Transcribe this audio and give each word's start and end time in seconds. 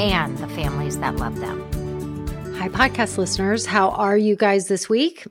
and 0.00 0.38
the 0.38 0.48
families 0.48 0.98
that 0.98 1.16
love 1.16 1.38
them. 1.40 1.60
Hi, 2.56 2.70
podcast 2.70 3.18
listeners. 3.18 3.66
How 3.66 3.90
are 3.90 4.16
you 4.16 4.34
guys 4.34 4.66
this 4.66 4.88
week? 4.88 5.26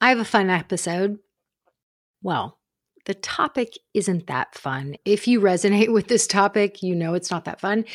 I 0.00 0.10
have 0.10 0.20
a 0.20 0.24
fun 0.24 0.50
episode. 0.50 1.18
Well, 2.22 2.60
the 3.06 3.14
topic 3.14 3.76
isn't 3.92 4.28
that 4.28 4.54
fun. 4.54 4.94
If 5.04 5.26
you 5.26 5.40
resonate 5.40 5.92
with 5.92 6.06
this 6.06 6.28
topic, 6.28 6.80
you 6.80 6.94
know 6.94 7.14
it's 7.14 7.32
not 7.32 7.46
that 7.46 7.60
fun. 7.60 7.86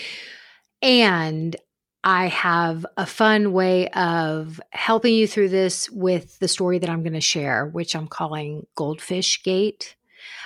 And 0.82 1.56
I 2.04 2.28
have 2.28 2.86
a 2.98 3.06
fun 3.06 3.54
way 3.54 3.88
of 3.88 4.60
helping 4.72 5.14
you 5.14 5.26
through 5.26 5.50
this 5.50 5.90
with 5.90 6.38
the 6.40 6.50
story 6.50 6.80
that 6.80 6.90
I'm 6.90 7.04
going 7.04 7.14
to 7.14 7.22
share, 7.22 7.66
which 7.66 7.96
I'm 7.96 8.08
calling 8.08 8.68
Goldfish 8.76 9.42
Gate. 9.42 9.96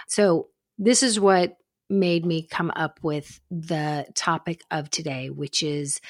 So, 0.08 0.50
this 0.78 1.02
is 1.02 1.20
what 1.20 1.58
made 1.94 2.26
me 2.26 2.48
come 2.50 2.72
up 2.76 3.00
with 3.02 3.40
the 3.50 4.06
topic 4.16 4.62
of 4.72 4.90
today, 4.90 5.30
which 5.30 5.64
is 5.64 6.02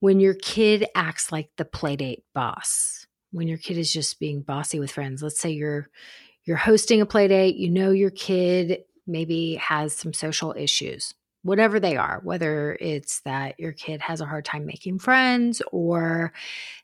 when 0.00 0.20
your 0.20 0.34
kid 0.34 0.86
acts 0.94 1.30
like 1.30 1.50
the 1.56 1.64
playdate 1.64 2.22
boss. 2.34 3.06
When 3.32 3.46
your 3.46 3.58
kid 3.58 3.78
is 3.78 3.92
just 3.92 4.18
being 4.18 4.42
bossy 4.42 4.80
with 4.80 4.90
friends. 4.90 5.22
Let's 5.22 5.38
say 5.38 5.50
you're 5.50 5.88
you're 6.44 6.56
hosting 6.56 7.00
a 7.00 7.06
playdate, 7.06 7.58
you 7.58 7.70
know 7.70 7.92
your 7.92 8.10
kid 8.10 8.82
maybe 9.06 9.54
has 9.56 9.94
some 9.94 10.12
social 10.12 10.52
issues 10.56 11.14
whatever 11.42 11.80
they 11.80 11.96
are, 11.96 12.20
whether 12.22 12.76
it's 12.80 13.20
that 13.20 13.58
your 13.58 13.72
kid 13.72 14.00
has 14.00 14.20
a 14.20 14.26
hard 14.26 14.44
time 14.44 14.66
making 14.66 14.98
friends 14.98 15.62
or 15.72 16.32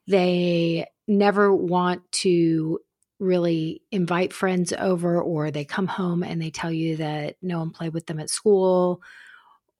they 0.07 0.87
never 1.07 1.55
want 1.55 2.11
to 2.11 2.81
really 3.19 3.83
invite 3.91 4.33
friends 4.33 4.73
over, 4.73 5.21
or 5.21 5.51
they 5.51 5.65
come 5.65 5.87
home 5.87 6.23
and 6.23 6.41
they 6.41 6.51
tell 6.51 6.73
you 6.73 6.97
that 6.97 7.37
no 7.41 7.59
one 7.59 7.71
played 7.71 7.95
with 7.95 8.07
them 8.07 8.21
at 8.21 8.31
school, 8.31 9.03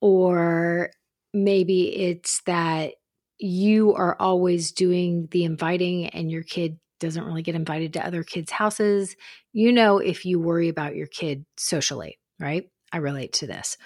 or 0.01 0.91
maybe 1.35 1.95
it's 1.95 2.41
that 2.47 2.95
you 3.39 3.95
are 3.95 4.17
always 4.19 4.73
doing 4.73 5.29
the 5.31 5.45
inviting 5.45 6.07
and 6.07 6.31
your 6.31 6.43
kid 6.43 6.79
doesn't 6.99 7.25
really 7.25 7.43
get 7.43 7.55
invited 7.55 7.93
to 7.93 8.07
other 8.07 8.23
kids' 8.25 8.51
houses. 8.51 9.17
You 9.53 9.71
know, 9.73 9.99
if 9.99 10.25
you 10.25 10.41
worry 10.41 10.69
about 10.69 10.97
your 10.97 11.07
kid 11.07 11.45
socially, 11.59 12.19
right? 12.41 12.71
I 12.93 12.99
relate 12.99 13.35
to 13.35 13.47
this. 13.47 13.77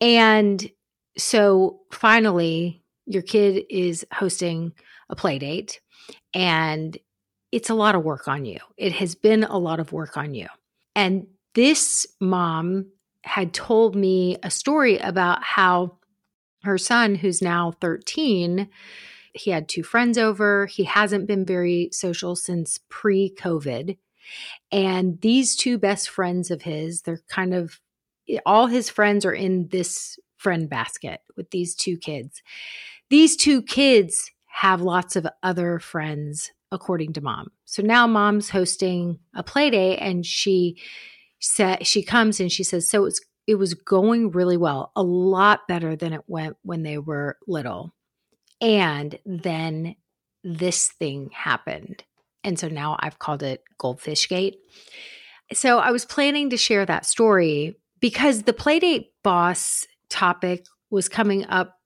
And 0.00 0.70
so 1.18 1.80
finally, 1.90 2.84
your 3.06 3.22
kid 3.22 3.64
is 3.70 4.06
hosting 4.12 4.72
a 5.08 5.16
play 5.16 5.38
date 5.38 5.80
and 6.32 6.96
it's 7.54 7.70
a 7.70 7.74
lot 7.74 7.94
of 7.94 8.02
work 8.02 8.26
on 8.26 8.44
you. 8.44 8.58
It 8.76 8.94
has 8.94 9.14
been 9.14 9.44
a 9.44 9.58
lot 9.58 9.78
of 9.78 9.92
work 9.92 10.16
on 10.16 10.34
you. 10.34 10.48
And 10.96 11.28
this 11.54 12.04
mom 12.20 12.86
had 13.22 13.54
told 13.54 13.94
me 13.94 14.38
a 14.42 14.50
story 14.50 14.98
about 14.98 15.44
how 15.44 15.98
her 16.64 16.78
son, 16.78 17.14
who's 17.14 17.40
now 17.40 17.70
13, 17.80 18.68
he 19.34 19.52
had 19.52 19.68
two 19.68 19.84
friends 19.84 20.18
over. 20.18 20.66
He 20.66 20.82
hasn't 20.82 21.28
been 21.28 21.46
very 21.46 21.90
social 21.92 22.34
since 22.34 22.80
pre 22.88 23.32
COVID. 23.38 23.98
And 24.72 25.20
these 25.20 25.54
two 25.54 25.78
best 25.78 26.10
friends 26.10 26.50
of 26.50 26.62
his, 26.62 27.02
they're 27.02 27.20
kind 27.28 27.54
of 27.54 27.80
all 28.44 28.66
his 28.66 28.90
friends 28.90 29.24
are 29.24 29.32
in 29.32 29.68
this 29.68 30.18
friend 30.38 30.68
basket 30.68 31.20
with 31.36 31.50
these 31.50 31.76
two 31.76 31.98
kids. 31.98 32.42
These 33.10 33.36
two 33.36 33.62
kids 33.62 34.32
have 34.46 34.80
lots 34.80 35.14
of 35.14 35.26
other 35.44 35.78
friends, 35.78 36.50
according 36.74 37.14
to 37.14 37.22
mom. 37.22 37.48
So 37.64 37.82
now 37.82 38.06
mom's 38.06 38.50
hosting 38.50 39.18
a 39.34 39.42
play 39.42 39.70
day 39.70 39.96
and 39.96 40.26
she 40.26 40.76
said 41.40 41.86
she 41.86 42.02
comes 42.02 42.40
and 42.40 42.52
she 42.52 42.64
says, 42.64 42.90
So 42.90 43.06
it's 43.06 43.20
it 43.46 43.56
was 43.56 43.74
going 43.74 44.30
really 44.30 44.56
well, 44.56 44.90
a 44.96 45.02
lot 45.02 45.68
better 45.68 45.96
than 45.96 46.12
it 46.12 46.22
went 46.26 46.56
when 46.62 46.82
they 46.82 46.98
were 46.98 47.38
little. 47.46 47.92
And 48.60 49.18
then 49.26 49.96
this 50.42 50.88
thing 50.88 51.30
happened. 51.32 52.04
And 52.42 52.58
so 52.58 52.68
now 52.68 52.96
I've 53.00 53.18
called 53.18 53.42
it 53.42 53.62
Goldfish 53.78 54.28
Gate. 54.28 54.56
So 55.52 55.78
I 55.78 55.90
was 55.90 56.06
planning 56.06 56.50
to 56.50 56.56
share 56.56 56.86
that 56.86 57.04
story 57.04 57.76
because 58.00 58.42
the 58.42 58.52
Playdate 58.52 59.08
boss 59.22 59.86
topic 60.08 60.64
was 60.90 61.08
coming 61.08 61.44
up 61.46 61.78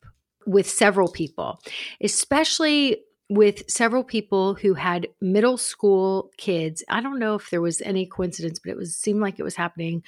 with 0.47 0.69
several 0.69 1.09
people, 1.09 1.61
especially 2.01 2.99
with 3.29 3.71
several 3.71 4.05
people 4.05 4.55
who 4.55 4.75
had 4.75 5.09
middle 5.21 5.57
school 5.57 6.31
kids. 6.37 6.83
I 6.89 7.01
don't 7.01 7.19
know 7.19 7.35
if 7.35 7.51
there 7.51 7.61
was 7.61 7.81
any 7.83 8.07
coincidence, 8.07 8.59
but 8.59 8.71
it 8.71 8.77
was 8.77 8.97
seemed 8.97 9.21
like 9.21 9.39
it 9.39 9.45
was 9.45 9.57
happening 9.57 10.03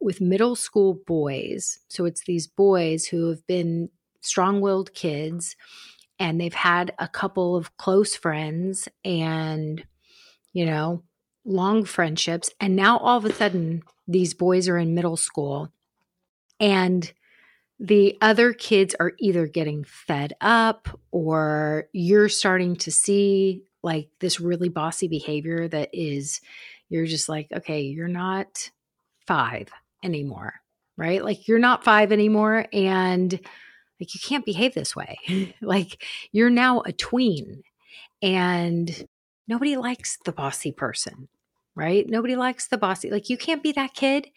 with 0.00 0.20
middle 0.20 0.56
school 0.56 0.94
boys. 1.06 1.78
So 1.88 2.04
it's 2.04 2.24
these 2.24 2.46
boys 2.46 3.06
who 3.06 3.28
have 3.30 3.46
been 3.46 3.88
strong-willed 4.20 4.92
kids 4.94 5.56
and 6.18 6.40
they've 6.40 6.52
had 6.52 6.92
a 6.98 7.08
couple 7.08 7.56
of 7.56 7.76
close 7.76 8.16
friends 8.16 8.88
and 9.04 9.84
you 10.52 10.64
know, 10.64 11.02
long 11.44 11.84
friendships 11.84 12.50
and 12.60 12.74
now 12.74 12.98
all 12.98 13.18
of 13.18 13.24
a 13.24 13.32
sudden 13.32 13.82
these 14.08 14.34
boys 14.34 14.68
are 14.68 14.78
in 14.78 14.94
middle 14.94 15.16
school 15.16 15.70
and 16.58 17.12
the 17.78 18.16
other 18.20 18.52
kids 18.52 18.94
are 18.98 19.12
either 19.18 19.46
getting 19.46 19.84
fed 19.84 20.32
up 20.40 20.88
or 21.10 21.88
you're 21.92 22.28
starting 22.28 22.76
to 22.76 22.90
see 22.90 23.62
like 23.82 24.08
this 24.20 24.40
really 24.40 24.68
bossy 24.68 25.08
behavior 25.08 25.68
that 25.68 25.90
is 25.92 26.40
you're 26.88 27.06
just 27.06 27.28
like 27.28 27.46
okay 27.54 27.82
you're 27.82 28.08
not 28.08 28.70
5 29.26 29.68
anymore 30.02 30.54
right 30.96 31.22
like 31.22 31.46
you're 31.46 31.58
not 31.58 31.84
5 31.84 32.12
anymore 32.12 32.66
and 32.72 33.32
like 34.00 34.14
you 34.14 34.20
can't 34.24 34.46
behave 34.46 34.74
this 34.74 34.96
way 34.96 35.54
like 35.60 36.02
you're 36.32 36.50
now 36.50 36.80
a 36.80 36.92
tween 36.92 37.62
and 38.22 39.06
nobody 39.46 39.76
likes 39.76 40.18
the 40.24 40.32
bossy 40.32 40.72
person 40.72 41.28
right? 41.76 42.08
Nobody 42.08 42.34
likes 42.34 42.66
the 42.66 42.78
bossy. 42.78 43.10
Like 43.10 43.30
you 43.30 43.36
can't 43.36 43.62
be 43.62 43.70
that 43.72 43.94
kid. 43.94 44.28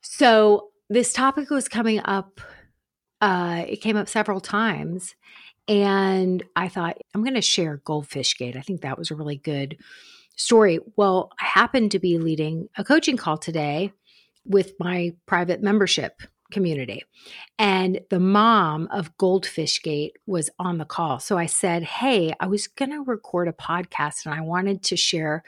So 0.00 0.70
this 0.90 1.12
topic 1.12 1.50
was 1.50 1.68
coming 1.68 2.00
up. 2.04 2.40
Uh, 3.24 3.64
it 3.66 3.80
came 3.80 3.96
up 3.96 4.06
several 4.06 4.38
times, 4.38 5.14
and 5.66 6.42
I 6.56 6.68
thought 6.68 6.98
I'm 7.14 7.22
going 7.22 7.32
to 7.32 7.40
share 7.40 7.80
Goldfish 7.86 8.36
Gate. 8.36 8.54
I 8.54 8.60
think 8.60 8.82
that 8.82 8.98
was 8.98 9.10
a 9.10 9.14
really 9.14 9.38
good 9.38 9.78
story. 10.36 10.78
Well, 10.96 11.30
I 11.40 11.46
happened 11.46 11.92
to 11.92 11.98
be 11.98 12.18
leading 12.18 12.68
a 12.76 12.84
coaching 12.84 13.16
call 13.16 13.38
today 13.38 13.94
with 14.44 14.74
my 14.78 15.14
private 15.24 15.62
membership 15.62 16.20
community. 16.52 17.02
And 17.58 18.02
the 18.10 18.20
mom 18.20 18.88
of 18.92 19.16
Goldfish 19.16 19.82
Gate 19.82 20.18
was 20.26 20.50
on 20.58 20.76
the 20.76 20.84
call. 20.84 21.18
So 21.18 21.38
I 21.38 21.46
said, 21.46 21.82
Hey, 21.82 22.34
I 22.40 22.46
was 22.46 22.66
going 22.66 22.90
to 22.90 23.02
record 23.04 23.48
a 23.48 23.52
podcast 23.52 24.26
and 24.26 24.34
I 24.34 24.42
wanted 24.42 24.82
to 24.82 24.98
share 24.98 25.44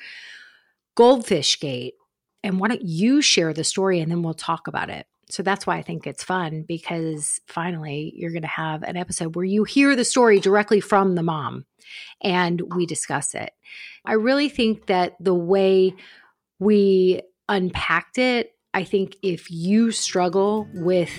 Goldfish 0.95 1.61
Gate. 1.61 1.93
And 2.43 2.59
why 2.59 2.69
don't 2.69 2.81
you 2.81 3.21
share 3.21 3.53
the 3.53 3.65
story 3.65 4.01
and 4.01 4.11
then 4.11 4.23
we'll 4.23 4.33
talk 4.33 4.67
about 4.67 4.89
it? 4.89 5.07
So 5.29 5.43
that's 5.43 5.67
why 5.67 5.77
I 5.77 5.83
think 5.83 6.07
it's 6.07 6.23
fun 6.23 6.63
because 6.63 7.41
finally 7.47 8.13
you're 8.17 8.31
going 8.31 8.43
to 8.43 8.49
have 8.49 8.83
an 8.85 8.97
episode 8.97 9.35
where 9.35 9.45
you 9.45 9.65
hear 9.65 9.97
the 9.97 10.05
story 10.05 10.39
directly 10.39 10.81
from 10.81 11.15
the 11.15 11.23
mom 11.23 11.65
and 12.23 12.63
we 12.75 12.87
discuss 12.87 13.35
it. 13.35 13.51
I 14.05 14.13
really 14.13 14.49
think 14.49 14.87
that 14.87 15.17
the 15.19 15.35
way 15.35 15.95
we 16.61 17.23
unpacked 17.49 18.19
it, 18.19 18.53
I 18.73 18.85
think 18.85 19.17
if 19.23 19.51
you 19.51 19.91
struggle 19.91 20.69
with 20.75 21.11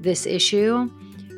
this 0.00 0.26
issue, 0.26 0.90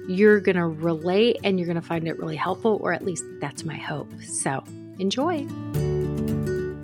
you're 0.08 0.40
going 0.40 0.56
to 0.56 0.66
relate 0.66 1.38
and 1.44 1.58
you're 1.58 1.66
going 1.66 1.80
to 1.80 1.86
find 1.86 2.06
it 2.08 2.18
really 2.18 2.36
helpful, 2.36 2.78
or 2.82 2.92
at 2.92 3.04
least 3.04 3.24
that's 3.40 3.64
my 3.64 3.76
hope. 3.76 4.10
So 4.22 4.62
enjoy. 4.98 5.46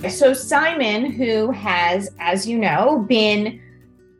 So, 0.09 0.33
Simon, 0.33 1.11
who 1.13 1.51
has, 1.51 2.11
as 2.19 2.49
you 2.49 2.59
know, 2.59 3.05
been 3.07 3.61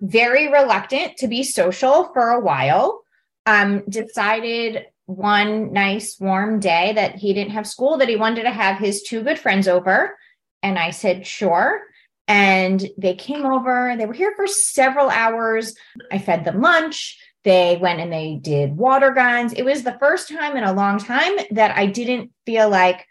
very 0.01 0.51
reluctant 0.51 1.17
to 1.19 1.29
be 1.29 1.43
social 1.43 2.11
for 2.13 2.31
a 2.31 2.41
while, 2.41 3.03
um, 3.47 3.83
decided 3.89 4.87
one 5.07 5.73
nice 5.73 6.19
warm 6.21 6.61
day 6.61 6.93
that 6.95 7.17
he 7.17 7.35
didn't 7.35 7.53
have 7.53 7.67
school 7.67 7.99
that 7.99 8.09
he 8.09 8.17
wanted 8.17 8.45
to 8.45 8.51
have 8.51 8.79
his 8.79 9.03
two 9.03 9.23
good 9.23 9.39
friends 9.39 9.67
over. 9.67 10.17
And 10.63 10.79
I 10.79 10.91
said, 10.91 11.27
sure. 11.27 11.83
And 12.29 12.89
they 12.97 13.15
came 13.15 13.45
over. 13.45 13.95
They 13.99 14.07
were 14.07 14.15
here 14.15 14.33
for 14.37 14.47
several 14.47 15.11
hours. 15.11 15.75
I 16.13 16.19
fed 16.19 16.45
them 16.45 16.61
lunch. 16.61 17.19
They 17.43 17.77
went 17.81 18.01
and 18.01 18.13
they 18.13 18.39
did 18.41 18.77
water 18.77 19.11
guns. 19.11 19.53
It 19.53 19.65
was 19.65 19.83
the 19.83 19.97
first 19.99 20.29
time 20.29 20.57
in 20.57 20.65
a 20.65 20.73
long 20.73 20.99
time 20.99 21.39
that 21.51 21.77
I 21.77 21.87
didn't 21.87 22.31
feel 22.47 22.69
like 22.69 23.07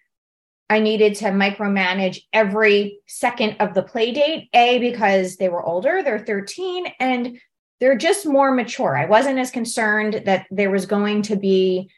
I 0.69 0.79
needed 0.79 1.15
to 1.15 1.25
micromanage 1.25 2.23
every 2.31 2.99
second 3.07 3.57
of 3.59 3.73
the 3.73 3.81
play 3.81 4.11
date. 4.11 4.49
A, 4.53 4.77
because 4.79 5.37
they 5.37 5.49
were 5.49 5.63
older, 5.63 6.03
they're 6.03 6.19
13, 6.19 6.85
and 6.99 7.39
they're 7.79 7.97
just 7.97 8.25
more 8.25 8.51
mature. 8.51 8.95
I 8.95 9.05
wasn't 9.05 9.39
as 9.39 9.51
concerned 9.51 10.23
that 10.25 10.45
there 10.51 10.69
was 10.69 10.85
going 10.85 11.23
to 11.23 11.35
be 11.35 11.89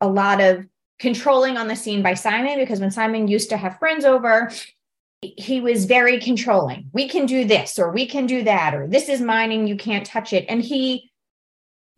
a 0.00 0.08
lot 0.08 0.40
of 0.40 0.64
controlling 0.98 1.56
on 1.56 1.68
the 1.68 1.76
scene 1.76 2.02
by 2.02 2.14
Simon 2.14 2.58
because 2.58 2.80
when 2.80 2.90
Simon 2.90 3.28
used 3.28 3.50
to 3.50 3.56
have 3.56 3.78
friends 3.78 4.04
over, 4.04 4.50
he 5.20 5.60
was 5.60 5.84
very 5.84 6.20
controlling. 6.20 6.88
We 6.92 7.08
can 7.08 7.26
do 7.26 7.44
this 7.44 7.78
or 7.78 7.90
we 7.90 8.06
can 8.06 8.26
do 8.26 8.44
that 8.44 8.74
or 8.74 8.86
this 8.86 9.08
is 9.08 9.20
mine 9.20 9.52
and 9.52 9.68
you 9.68 9.76
can't 9.76 10.06
touch 10.06 10.32
it. 10.32 10.46
And 10.48 10.62
he 10.62 11.10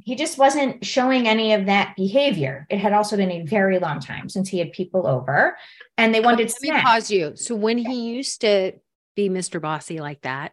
he 0.09 0.15
just 0.15 0.39
wasn't 0.39 0.83
showing 0.87 1.29
any 1.29 1.53
of 1.53 1.67
that 1.67 1.95
behavior. 1.95 2.67
It 2.71 2.79
had 2.79 2.95
also 2.95 3.19
been 3.19 3.31
a 3.31 3.43
very 3.43 3.79
long 3.79 4.01
time 4.01 4.31
since 4.31 4.49
he 4.49 4.59
had 4.59 4.73
people 4.73 5.07
over 5.07 5.59
and 5.99 6.15
they 6.15 6.21
wanted 6.21 6.51
Let 6.63 6.77
me 6.77 6.81
pause 6.81 7.11
you. 7.11 7.37
So 7.37 7.55
when 7.55 7.77
he 7.77 8.15
used 8.15 8.41
to 8.41 8.73
be 9.17 9.29
Mr. 9.29 9.61
Bossy 9.61 10.01
like 10.01 10.23
that, 10.23 10.53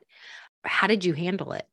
how 0.65 0.87
did 0.87 1.05
you 1.05 1.13
handle 1.13 1.53
it? 1.53 1.65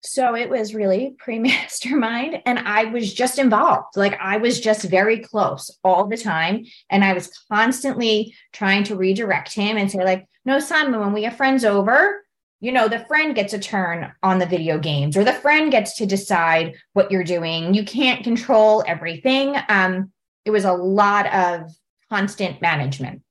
So 0.00 0.34
it 0.36 0.48
was 0.48 0.74
really 0.74 1.16
pre 1.18 1.38
mastermind, 1.38 2.40
and 2.46 2.60
I 2.60 2.84
was 2.84 3.12
just 3.12 3.38
involved. 3.38 3.94
Like 3.94 4.18
I 4.18 4.38
was 4.38 4.58
just 4.58 4.84
very 4.84 5.18
close 5.18 5.70
all 5.84 6.06
the 6.06 6.16
time. 6.16 6.64
And 6.88 7.04
I 7.04 7.12
was 7.12 7.30
constantly 7.52 8.34
trying 8.54 8.84
to 8.84 8.96
redirect 8.96 9.52
him 9.52 9.76
and 9.76 9.90
say, 9.90 10.02
like, 10.02 10.24
no, 10.46 10.60
Simon, 10.60 10.98
when 10.98 11.12
we 11.12 11.24
have 11.24 11.36
friends 11.36 11.66
over, 11.66 12.24
you 12.60 12.72
know, 12.72 12.88
the 12.88 13.04
friend 13.06 13.34
gets 13.34 13.52
a 13.52 13.58
turn 13.58 14.12
on 14.22 14.38
the 14.38 14.46
video 14.46 14.78
games, 14.78 15.16
or 15.16 15.24
the 15.24 15.32
friend 15.32 15.70
gets 15.70 15.96
to 15.98 16.06
decide 16.06 16.74
what 16.92 17.10
you're 17.10 17.24
doing. 17.24 17.74
You 17.74 17.84
can't 17.84 18.24
control 18.24 18.82
everything. 18.86 19.56
Um, 19.68 20.12
it 20.44 20.50
was 20.50 20.64
a 20.64 20.72
lot 20.72 21.32
of 21.32 21.70
constant 22.10 22.60
management. 22.60 23.22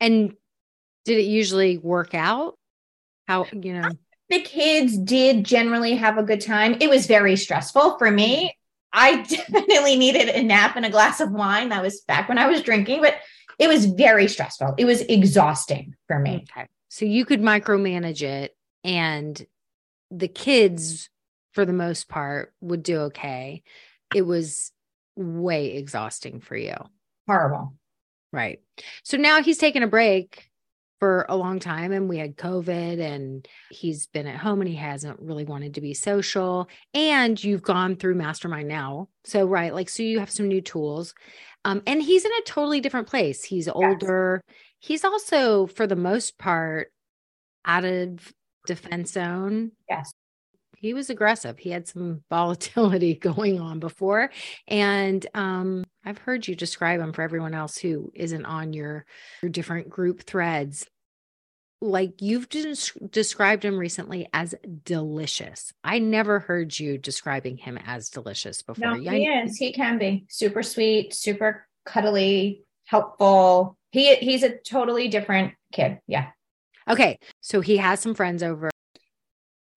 And 0.00 0.34
did 1.04 1.18
it 1.18 1.26
usually 1.26 1.78
work 1.78 2.14
out? 2.14 2.54
How, 3.26 3.46
you 3.52 3.80
know? 3.80 3.90
the 4.30 4.40
kids 4.40 4.96
did 4.96 5.44
generally 5.44 5.96
have 5.96 6.18
a 6.18 6.22
good 6.22 6.40
time. 6.40 6.76
It 6.80 6.88
was 6.88 7.06
very 7.06 7.36
stressful 7.36 7.98
for 7.98 8.10
me. 8.10 8.54
I 8.92 9.22
definitely 9.28 9.96
needed 9.96 10.28
a 10.28 10.42
nap 10.42 10.76
and 10.76 10.86
a 10.86 10.90
glass 10.90 11.20
of 11.20 11.32
wine. 11.32 11.70
That 11.70 11.82
was 11.82 12.00
back 12.02 12.28
when 12.28 12.38
I 12.38 12.46
was 12.46 12.62
drinking, 12.62 13.00
but 13.00 13.16
it 13.58 13.68
was 13.68 13.86
very 13.86 14.28
stressful. 14.28 14.74
It 14.78 14.84
was 14.84 15.00
exhausting 15.02 15.94
for 16.06 16.18
me. 16.18 16.46
Okay. 16.56 16.68
So 16.90 17.04
you 17.04 17.24
could 17.24 17.40
micromanage 17.40 18.22
it 18.22 18.54
and 18.84 19.46
the 20.10 20.28
kids 20.28 21.10
for 21.52 21.64
the 21.64 21.72
most 21.72 22.08
part 22.08 22.52
would 22.60 22.82
do 22.82 22.98
okay. 23.00 23.62
It 24.14 24.22
was 24.22 24.72
way 25.16 25.76
exhausting 25.76 26.40
for 26.40 26.56
you. 26.56 26.76
Horrible. 27.26 27.74
Right. 28.32 28.60
So 29.02 29.16
now 29.16 29.42
he's 29.42 29.58
taking 29.58 29.82
a 29.82 29.88
break 29.88 30.48
for 30.98 31.26
a 31.28 31.36
long 31.36 31.60
time 31.60 31.92
and 31.92 32.08
we 32.08 32.18
had 32.18 32.36
COVID 32.36 33.00
and 33.00 33.46
he's 33.70 34.06
been 34.08 34.26
at 34.26 34.36
home 34.38 34.60
and 34.60 34.68
he 34.68 34.76
hasn't 34.76 35.20
really 35.20 35.44
wanted 35.44 35.74
to 35.74 35.80
be 35.80 35.94
social. 35.94 36.68
And 36.92 37.42
you've 37.42 37.62
gone 37.62 37.96
through 37.96 38.16
mastermind 38.16 38.68
now. 38.68 39.08
So, 39.24 39.46
right, 39.46 39.72
like, 39.72 39.88
so 39.88 40.02
you 40.02 40.18
have 40.18 40.30
some 40.30 40.48
new 40.48 40.60
tools. 40.60 41.14
Um, 41.64 41.82
and 41.86 42.02
he's 42.02 42.24
in 42.24 42.32
a 42.32 42.44
totally 42.46 42.80
different 42.80 43.08
place. 43.08 43.44
He's 43.44 43.68
older. 43.68 44.42
Yes. 44.46 44.56
He's 44.80 45.04
also, 45.04 45.66
for 45.66 45.86
the 45.86 45.96
most 45.96 46.38
part, 46.38 46.92
out 47.64 47.84
of 47.84 48.32
defense 48.68 49.12
zone. 49.12 49.72
Yes 49.90 50.12
he 50.78 50.94
was 50.94 51.10
aggressive. 51.10 51.58
He 51.58 51.70
had 51.70 51.88
some 51.88 52.22
volatility 52.30 53.14
going 53.14 53.60
on 53.60 53.80
before. 53.80 54.30
And 54.66 55.26
um, 55.34 55.84
I've 56.04 56.18
heard 56.18 56.46
you 56.46 56.54
describe 56.54 57.00
him 57.00 57.12
for 57.12 57.22
everyone 57.22 57.54
else 57.54 57.76
who 57.76 58.10
isn't 58.14 58.44
on 58.44 58.72
your, 58.72 59.04
your 59.42 59.50
different 59.50 59.90
group 59.90 60.22
threads. 60.22 60.86
Like 61.80 62.20
you've 62.22 62.48
des- 62.48 63.06
described 63.10 63.64
him 63.64 63.78
recently 63.78 64.28
as 64.32 64.54
delicious. 64.84 65.72
I 65.84 66.00
never 66.00 66.40
heard 66.40 66.76
you 66.76 66.98
describing 66.98 67.56
him 67.56 67.78
as 67.86 68.08
delicious 68.08 68.62
before. 68.62 68.96
No, 68.96 69.12
he 69.12 69.26
is. 69.26 69.56
He 69.56 69.72
can 69.72 69.96
be 69.98 70.26
super 70.28 70.64
sweet, 70.64 71.14
super 71.14 71.68
cuddly, 71.84 72.64
helpful. 72.84 73.76
He 73.92 74.16
he's 74.16 74.42
a 74.42 74.58
totally 74.58 75.06
different 75.06 75.54
kid. 75.72 76.00
Yeah. 76.08 76.30
Okay. 76.88 77.18
So 77.40 77.60
he 77.60 77.78
has 77.78 78.00
some 78.00 78.14
friends 78.14 78.42
over. 78.42 78.70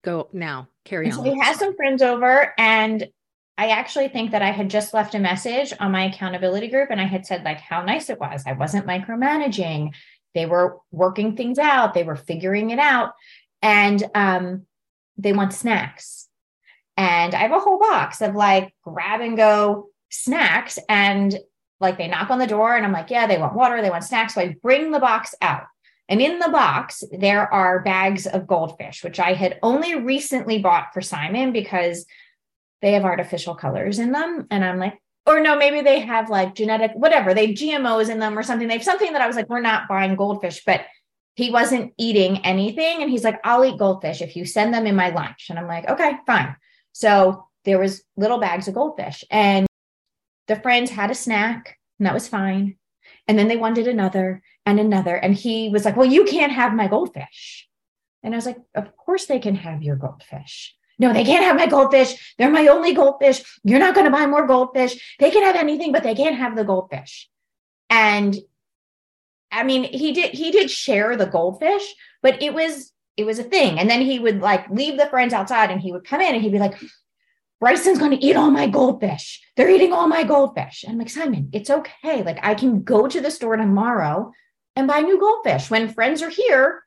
Go 0.04 0.28
now 0.32 0.68
carry 0.84 1.06
on 1.06 1.12
so 1.12 1.22
he 1.22 1.38
has 1.38 1.58
some 1.58 1.76
friends 1.76 2.02
over 2.02 2.52
and 2.58 3.08
i 3.56 3.68
actually 3.68 4.08
think 4.08 4.32
that 4.32 4.42
i 4.42 4.50
had 4.50 4.68
just 4.68 4.92
left 4.92 5.14
a 5.14 5.18
message 5.18 5.72
on 5.78 5.92
my 5.92 6.04
accountability 6.06 6.68
group 6.68 6.90
and 6.90 7.00
i 7.00 7.04
had 7.04 7.24
said 7.24 7.44
like 7.44 7.60
how 7.60 7.82
nice 7.82 8.10
it 8.10 8.18
was. 8.18 8.42
I 8.46 8.52
wasn't 8.52 8.86
micromanaging. 8.86 9.92
They 10.34 10.46
were 10.46 10.78
working 10.90 11.36
things 11.36 11.58
out. 11.58 11.94
They 11.94 12.04
were 12.04 12.16
figuring 12.16 12.70
it 12.70 12.78
out. 12.78 13.12
And 13.60 14.02
um, 14.14 14.66
they 15.18 15.32
want 15.32 15.52
snacks. 15.52 16.28
And 16.96 17.34
i 17.34 17.38
have 17.38 17.52
a 17.52 17.60
whole 17.60 17.78
box 17.78 18.20
of 18.20 18.34
like 18.34 18.74
grab 18.82 19.20
and 19.20 19.36
go 19.36 19.90
snacks. 20.10 20.78
And 20.88 21.38
like 21.80 21.98
they 21.98 22.08
knock 22.08 22.30
on 22.30 22.38
the 22.38 22.46
door 22.46 22.76
and 22.76 22.86
i'm 22.86 22.92
like 22.92 23.10
yeah 23.10 23.26
they 23.26 23.38
want 23.38 23.54
water 23.54 23.82
they 23.82 23.90
want 23.90 24.04
snacks. 24.04 24.34
So 24.34 24.40
i 24.40 24.56
bring 24.62 24.90
the 24.90 25.00
box 25.00 25.34
out 25.40 25.64
and 26.08 26.20
in 26.20 26.38
the 26.38 26.48
box, 26.48 27.04
there 27.12 27.52
are 27.52 27.82
bags 27.82 28.26
of 28.26 28.46
goldfish, 28.46 29.02
which 29.02 29.20
I 29.20 29.32
had 29.32 29.58
only 29.62 29.94
recently 29.94 30.58
bought 30.58 30.92
for 30.92 31.00
Simon 31.00 31.52
because 31.52 32.06
they 32.80 32.92
have 32.92 33.04
artificial 33.04 33.54
colors 33.54 33.98
in 33.98 34.12
them. 34.12 34.46
And 34.50 34.64
I'm 34.64 34.78
like, 34.78 35.00
or 35.24 35.40
no, 35.40 35.56
maybe 35.56 35.80
they 35.80 36.00
have 36.00 36.28
like 36.28 36.54
genetic, 36.54 36.90
whatever, 36.94 37.32
they 37.32 37.52
GMOs 37.52 38.10
in 38.10 38.18
them 38.18 38.36
or 38.36 38.42
something. 38.42 38.66
They 38.66 38.74
have 38.74 38.82
something 38.82 39.12
that 39.12 39.22
I 39.22 39.26
was 39.26 39.36
like, 39.36 39.48
we're 39.48 39.60
not 39.60 39.88
buying 39.88 40.16
goldfish, 40.16 40.62
but 40.66 40.82
he 41.34 41.50
wasn't 41.50 41.94
eating 41.96 42.44
anything. 42.44 43.00
And 43.00 43.10
he's 43.10 43.24
like, 43.24 43.40
I'll 43.44 43.64
eat 43.64 43.78
goldfish 43.78 44.20
if 44.20 44.36
you 44.36 44.44
send 44.44 44.74
them 44.74 44.86
in 44.86 44.96
my 44.96 45.10
lunch. 45.10 45.46
And 45.48 45.58
I'm 45.58 45.68
like, 45.68 45.88
okay, 45.88 46.14
fine. 46.26 46.56
So 46.92 47.46
there 47.64 47.78
was 47.78 48.02
little 48.16 48.38
bags 48.38 48.68
of 48.68 48.74
goldfish 48.74 49.24
and 49.30 49.66
the 50.48 50.56
friends 50.56 50.90
had 50.90 51.10
a 51.10 51.14
snack 51.14 51.78
and 51.98 52.06
that 52.06 52.14
was 52.14 52.28
fine. 52.28 52.76
And 53.28 53.38
then 53.38 53.48
they 53.48 53.56
wanted 53.56 53.86
another 53.86 54.42
and 54.66 54.80
another. 54.80 55.14
And 55.14 55.34
he 55.34 55.68
was 55.68 55.84
like, 55.84 55.96
Well, 55.96 56.10
you 56.10 56.24
can't 56.24 56.52
have 56.52 56.74
my 56.74 56.88
goldfish. 56.88 57.68
And 58.22 58.34
I 58.34 58.36
was 58.36 58.46
like, 58.46 58.58
Of 58.74 58.96
course 58.96 59.26
they 59.26 59.38
can 59.38 59.54
have 59.56 59.82
your 59.82 59.96
goldfish. 59.96 60.74
No, 60.98 61.12
they 61.12 61.24
can't 61.24 61.44
have 61.44 61.56
my 61.56 61.66
goldfish. 61.66 62.34
They're 62.38 62.50
my 62.50 62.66
only 62.68 62.94
goldfish. 62.94 63.42
You're 63.64 63.78
not 63.78 63.94
going 63.94 64.04
to 64.04 64.12
buy 64.12 64.26
more 64.26 64.46
goldfish. 64.46 65.16
They 65.18 65.30
can 65.30 65.42
have 65.42 65.56
anything, 65.56 65.90
but 65.90 66.02
they 66.02 66.14
can't 66.14 66.36
have 66.36 66.54
the 66.54 66.64
goldfish. 66.64 67.28
And 67.90 68.36
I 69.50 69.64
mean, 69.64 69.84
he 69.84 70.12
did 70.12 70.32
he 70.32 70.50
did 70.50 70.70
share 70.70 71.16
the 71.16 71.26
goldfish, 71.26 71.94
but 72.22 72.42
it 72.42 72.54
was 72.54 72.92
it 73.16 73.24
was 73.24 73.38
a 73.38 73.44
thing. 73.44 73.78
And 73.78 73.90
then 73.90 74.00
he 74.00 74.18
would 74.18 74.40
like 74.40 74.68
leave 74.70 74.98
the 74.98 75.06
friends 75.06 75.32
outside 75.32 75.70
and 75.70 75.80
he 75.80 75.92
would 75.92 76.04
come 76.04 76.20
in 76.20 76.34
and 76.34 76.42
he'd 76.42 76.52
be 76.52 76.58
like, 76.58 76.80
Bryson's 77.62 78.00
going 78.00 78.10
to 78.10 78.24
eat 78.26 78.34
all 78.34 78.50
my 78.50 78.66
goldfish. 78.66 79.40
They're 79.56 79.70
eating 79.70 79.92
all 79.92 80.08
my 80.08 80.24
goldfish. 80.24 80.82
And 80.82 80.94
I'm 80.94 80.98
like, 80.98 81.08
Simon, 81.08 81.48
it's 81.52 81.70
okay. 81.70 82.24
Like 82.24 82.40
I 82.42 82.54
can 82.54 82.82
go 82.82 83.06
to 83.06 83.20
the 83.20 83.30
store 83.30 83.54
tomorrow 83.56 84.32
and 84.74 84.88
buy 84.88 84.98
new 84.98 85.16
goldfish. 85.20 85.70
When 85.70 85.94
friends 85.94 86.22
are 86.22 86.28
here, 86.28 86.82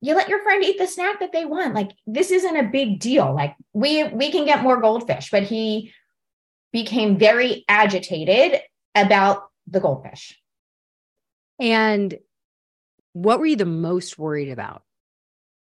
you 0.00 0.14
let 0.14 0.30
your 0.30 0.42
friend 0.42 0.64
eat 0.64 0.78
the 0.78 0.86
snack 0.86 1.20
that 1.20 1.32
they 1.32 1.44
want. 1.44 1.74
Like 1.74 1.90
this 2.06 2.30
isn't 2.30 2.56
a 2.56 2.62
big 2.62 2.98
deal. 2.98 3.34
Like 3.34 3.56
we 3.74 4.04
we 4.04 4.32
can 4.32 4.46
get 4.46 4.62
more 4.62 4.80
goldfish, 4.80 5.30
but 5.30 5.42
he 5.42 5.92
became 6.72 7.18
very 7.18 7.66
agitated 7.68 8.62
about 8.94 9.50
the 9.66 9.80
goldfish. 9.80 10.40
And 11.60 12.18
what 13.12 13.38
were 13.38 13.44
you 13.44 13.56
the 13.56 13.66
most 13.66 14.18
worried 14.18 14.48
about 14.48 14.82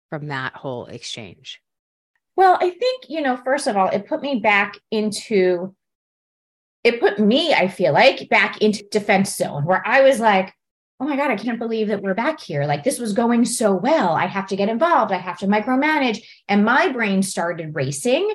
from 0.09 0.29
that 0.29 0.55
whole 0.55 0.87
exchange? 0.87 1.61
Well, 2.39 2.57
I 2.61 2.69
think, 2.69 3.09
you 3.09 3.19
know, 3.19 3.35
first 3.35 3.67
of 3.67 3.75
all, 3.75 3.89
it 3.89 4.07
put 4.07 4.21
me 4.21 4.39
back 4.39 4.77
into 4.91 5.75
it 6.85 7.01
put 7.01 7.19
me, 7.19 7.53
I 7.53 7.67
feel 7.67 7.91
like, 7.91 8.29
back 8.29 8.61
into 8.61 8.87
defense 8.91 9.35
zone 9.35 9.65
where 9.65 9.85
I 9.85 10.03
was 10.03 10.21
like, 10.21 10.53
oh 11.01 11.05
my 11.05 11.17
God, 11.17 11.31
I 11.31 11.35
can't 11.35 11.59
believe 11.59 11.89
that 11.89 12.01
we're 12.01 12.13
back 12.13 12.39
here. 12.39 12.63
Like 12.63 12.85
this 12.85 12.97
was 12.97 13.11
going 13.11 13.43
so 13.43 13.75
well. 13.75 14.13
I 14.13 14.25
have 14.25 14.47
to 14.47 14.55
get 14.55 14.69
involved. 14.69 15.11
I 15.11 15.17
have 15.17 15.37
to 15.39 15.47
micromanage. 15.47 16.23
And 16.47 16.63
my 16.63 16.87
brain 16.87 17.23
started 17.23 17.75
racing. 17.75 18.33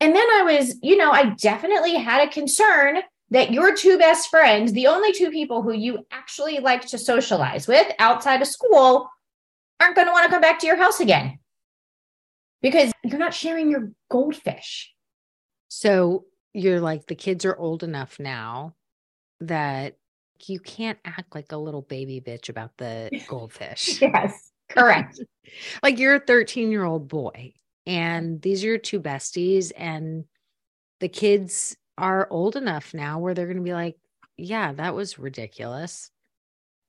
And 0.00 0.16
then 0.16 0.26
I 0.36 0.42
was, 0.42 0.76
you 0.82 0.96
know, 0.96 1.10
I 1.10 1.34
definitely 1.38 1.96
had 1.96 2.26
a 2.26 2.32
concern 2.32 3.02
that 3.32 3.52
your 3.52 3.76
two 3.76 3.98
best 3.98 4.30
friends, 4.30 4.72
the 4.72 4.86
only 4.86 5.12
two 5.12 5.30
people 5.30 5.60
who 5.60 5.74
you 5.74 6.06
actually 6.10 6.60
like 6.60 6.86
to 6.86 6.96
socialize 6.96 7.68
with 7.68 7.86
outside 7.98 8.40
of 8.40 8.48
school, 8.48 9.10
aren't 9.78 9.94
going 9.94 10.06
to 10.06 10.12
want 10.12 10.24
to 10.24 10.30
come 10.30 10.40
back 10.40 10.58
to 10.60 10.66
your 10.66 10.76
house 10.76 11.00
again 11.00 11.38
because 12.62 12.92
you're 13.04 13.18
not 13.18 13.34
sharing 13.34 13.70
your 13.70 13.92
goldfish. 14.10 14.92
So 15.68 16.24
you're 16.52 16.80
like, 16.80 17.06
the 17.06 17.14
kids 17.14 17.44
are 17.44 17.56
old 17.56 17.82
enough 17.82 18.18
now 18.18 18.74
that 19.40 19.96
you 20.46 20.58
can't 20.60 20.98
act 21.04 21.34
like 21.34 21.52
a 21.52 21.56
little 21.56 21.82
baby 21.82 22.20
bitch 22.20 22.48
about 22.48 22.76
the 22.76 23.10
goldfish. 23.28 24.00
yes, 24.00 24.52
correct. 24.68 25.20
like 25.82 25.98
you're 25.98 26.14
a 26.14 26.20
13 26.20 26.70
year 26.70 26.84
old 26.84 27.08
boy, 27.08 27.52
and 27.86 28.40
these 28.42 28.64
are 28.64 28.68
your 28.68 28.78
two 28.78 29.00
besties, 29.00 29.72
and 29.76 30.24
the 31.00 31.08
kids 31.08 31.76
are 31.98 32.28
old 32.30 32.56
enough 32.56 32.94
now 32.94 33.18
where 33.18 33.34
they're 33.34 33.46
going 33.46 33.56
to 33.56 33.62
be 33.62 33.72
like, 33.72 33.96
yeah, 34.36 34.72
that 34.72 34.94
was 34.94 35.18
ridiculous. 35.18 36.10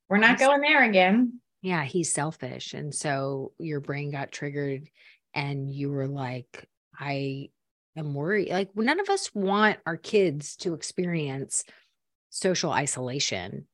We're 0.09 0.17
not 0.17 0.39
going 0.39 0.61
there 0.61 0.83
again. 0.83 1.39
Yeah, 1.61 1.83
he's 1.83 2.13
selfish. 2.13 2.73
And 2.73 2.93
so 2.93 3.51
your 3.57 3.79
brain 3.79 4.11
got 4.11 4.31
triggered 4.31 4.87
and 5.33 5.69
you 5.69 5.91
were 5.91 6.07
like, 6.07 6.65
I 6.97 7.49
am 7.95 8.13
worried. 8.13 8.49
Like, 8.49 8.75
none 8.75 8.99
of 8.99 9.09
us 9.09 9.33
want 9.33 9.77
our 9.85 9.97
kids 9.97 10.55
to 10.57 10.73
experience 10.73 11.63
social 12.29 12.71
isolation. 12.71 13.65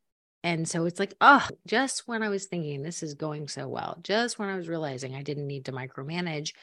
And 0.43 0.67
so 0.67 0.85
it's 0.85 0.99
like, 0.99 1.13
oh, 1.21 1.47
just 1.65 2.07
when 2.07 2.21
I 2.21 2.29
was 2.29 2.45
thinking 2.45 2.83
this 2.83 3.01
is 3.01 3.13
going 3.13 3.47
so 3.47 3.67
well, 3.67 3.97
just 4.03 4.37
when 4.37 4.49
I 4.49 4.57
was 4.57 4.67
realizing 4.67 5.15
I 5.15 5.23
didn't 5.23 5.47
need 5.47 5.65
to 5.65 5.71
micromanage. 5.71 6.53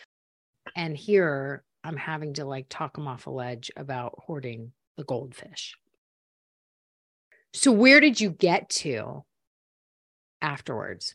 And 0.76 0.96
here 0.96 1.64
I'm 1.82 1.96
having 1.96 2.34
to 2.34 2.44
like 2.44 2.66
talk 2.68 2.98
him 2.98 3.08
off 3.08 3.26
a 3.26 3.30
ledge 3.30 3.70
about 3.76 4.14
hoarding 4.26 4.72
the 4.96 5.04
goldfish. 5.04 5.76
So, 7.52 7.72
where 7.72 8.00
did 8.00 8.20
you 8.20 8.30
get 8.30 8.68
to 8.70 9.24
afterwards? 10.42 11.14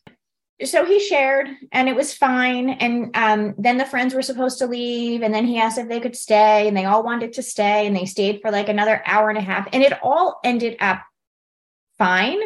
So 0.63 0.85
he 0.85 0.99
shared 0.99 1.49
and 1.71 1.89
it 1.89 1.95
was 1.95 2.13
fine. 2.13 2.69
And 2.69 3.15
um, 3.15 3.55
then 3.57 3.77
the 3.77 3.85
friends 3.85 4.13
were 4.13 4.21
supposed 4.21 4.59
to 4.59 4.67
leave 4.67 5.21
and 5.21 5.33
then 5.33 5.45
he 5.45 5.59
asked 5.59 5.77
if 5.77 5.89
they 5.89 5.99
could 5.99 6.15
stay 6.15 6.67
and 6.67 6.77
they 6.77 6.85
all 6.85 7.03
wanted 7.03 7.33
to 7.33 7.43
stay 7.43 7.85
and 7.85 7.95
they 7.95 8.05
stayed 8.05 8.41
for 8.41 8.51
like 8.51 8.69
another 8.69 9.01
hour 9.05 9.29
and 9.29 9.37
a 9.37 9.41
half. 9.41 9.67
And 9.73 9.83
it 9.83 9.93
all 10.01 10.39
ended 10.43 10.77
up 10.79 11.01
fine. 11.97 12.39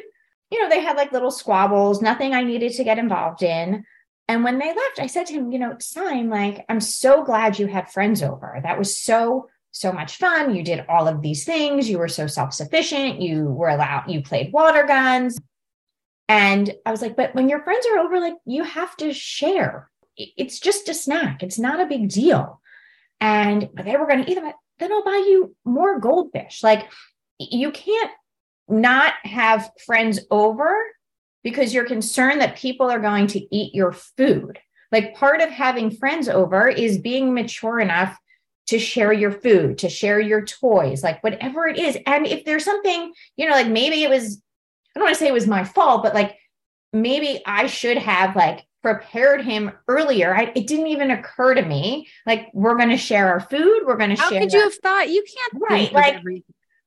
You 0.51 0.63
know 0.63 0.69
they 0.69 0.81
had 0.81 0.97
like 0.97 1.11
little 1.11 1.29
squabbles 1.29 2.01
nothing 2.01 2.33
i 2.33 2.43
needed 2.43 2.73
to 2.73 2.83
get 2.83 2.97
involved 2.97 3.43
in. 3.43 3.85
And 4.27 4.43
when 4.43 4.57
they 4.57 4.67
left 4.67 4.99
i 4.99 5.05
said 5.05 5.27
to 5.27 5.33
him 5.33 5.51
you 5.51 5.59
know 5.59 5.75
sign 5.79 6.29
like 6.29 6.65
i'm 6.69 6.79
so 6.79 7.23
glad 7.23 7.59
you 7.59 7.67
had 7.67 7.91
friends 7.91 8.23
over. 8.23 8.59
That 8.63 8.79
was 8.79 8.99
so 8.99 9.47
so 9.71 9.91
much 9.91 10.17
fun. 10.17 10.55
You 10.55 10.63
did 10.63 10.83
all 10.89 11.07
of 11.07 11.21
these 11.21 11.45
things. 11.45 11.87
You 11.87 11.99
were 11.99 12.07
so 12.07 12.25
self-sufficient. 12.25 13.21
You 13.21 13.43
were 13.43 13.69
allowed 13.69 14.05
you 14.07 14.23
played 14.23 14.51
water 14.51 14.87
guns 14.87 15.39
and 16.29 16.71
I 16.85 16.91
was 16.91 17.01
like, 17.01 17.15
but 17.15 17.33
when 17.33 17.49
your 17.49 17.63
friends 17.63 17.85
are 17.87 17.97
over, 17.97 18.19
like 18.19 18.35
you 18.45 18.63
have 18.63 18.95
to 18.97 19.11
share. 19.13 19.89
It's 20.15 20.59
just 20.59 20.87
a 20.87 20.93
snack. 20.93 21.41
It's 21.41 21.57
not 21.57 21.81
a 21.81 21.87
big 21.87 22.09
deal. 22.09 22.61
And 23.19 23.67
they 23.83 23.97
were 23.97 24.05
going 24.05 24.23
to 24.23 24.31
eat 24.31 24.35
them. 24.35 24.53
Then 24.77 24.93
I'll 24.93 25.03
buy 25.03 25.25
you 25.27 25.55
more 25.65 25.99
goldfish. 25.99 26.61
Like 26.61 26.87
you 27.39 27.71
can't 27.71 28.11
not 28.67 29.13
have 29.23 29.71
friends 29.85 30.19
over 30.29 30.75
because 31.43 31.73
you're 31.73 31.85
concerned 31.85 32.41
that 32.41 32.57
people 32.57 32.91
are 32.91 32.99
going 32.99 33.25
to 33.27 33.55
eat 33.55 33.73
your 33.73 33.91
food. 33.91 34.59
Like 34.91 35.15
part 35.15 35.41
of 35.41 35.49
having 35.49 35.89
friends 35.89 36.29
over 36.29 36.67
is 36.67 36.99
being 36.99 37.33
mature 37.33 37.79
enough 37.79 38.15
to 38.67 38.77
share 38.77 39.11
your 39.11 39.31
food, 39.31 39.79
to 39.79 39.89
share 39.89 40.19
your 40.19 40.45
toys, 40.45 41.01
like 41.01 41.23
whatever 41.23 41.65
it 41.65 41.79
is. 41.79 41.97
And 42.05 42.27
if 42.27 42.45
there's 42.45 42.65
something, 42.65 43.13
you 43.35 43.47
know, 43.47 43.55
like 43.55 43.67
maybe 43.67 44.03
it 44.03 44.11
was 44.11 44.43
don't 44.99 45.07
want 45.07 45.15
to 45.15 45.19
say 45.19 45.27
it 45.27 45.33
was 45.33 45.47
my 45.47 45.63
fault, 45.63 46.03
but 46.03 46.13
like 46.13 46.37
maybe 46.93 47.41
I 47.45 47.67
should 47.67 47.97
have 47.97 48.35
like 48.35 48.65
prepared 48.81 49.43
him 49.43 49.71
earlier. 49.87 50.35
I, 50.35 50.51
it 50.55 50.67
didn't 50.67 50.87
even 50.87 51.11
occur 51.11 51.53
to 51.53 51.61
me. 51.61 52.07
Like 52.25 52.49
we're 52.53 52.77
going 52.77 52.89
to 52.89 52.97
share 52.97 53.27
our 53.27 53.39
food. 53.39 53.83
We're 53.85 53.97
going 53.97 54.11
to 54.11 54.15
share. 54.15 54.25
How 54.25 54.39
could 54.39 54.53
you 54.53 54.61
have 54.61 54.75
thought? 54.75 55.09
You 55.09 55.23
can't 55.23 55.63
right 55.69 55.93
like. 55.93 56.23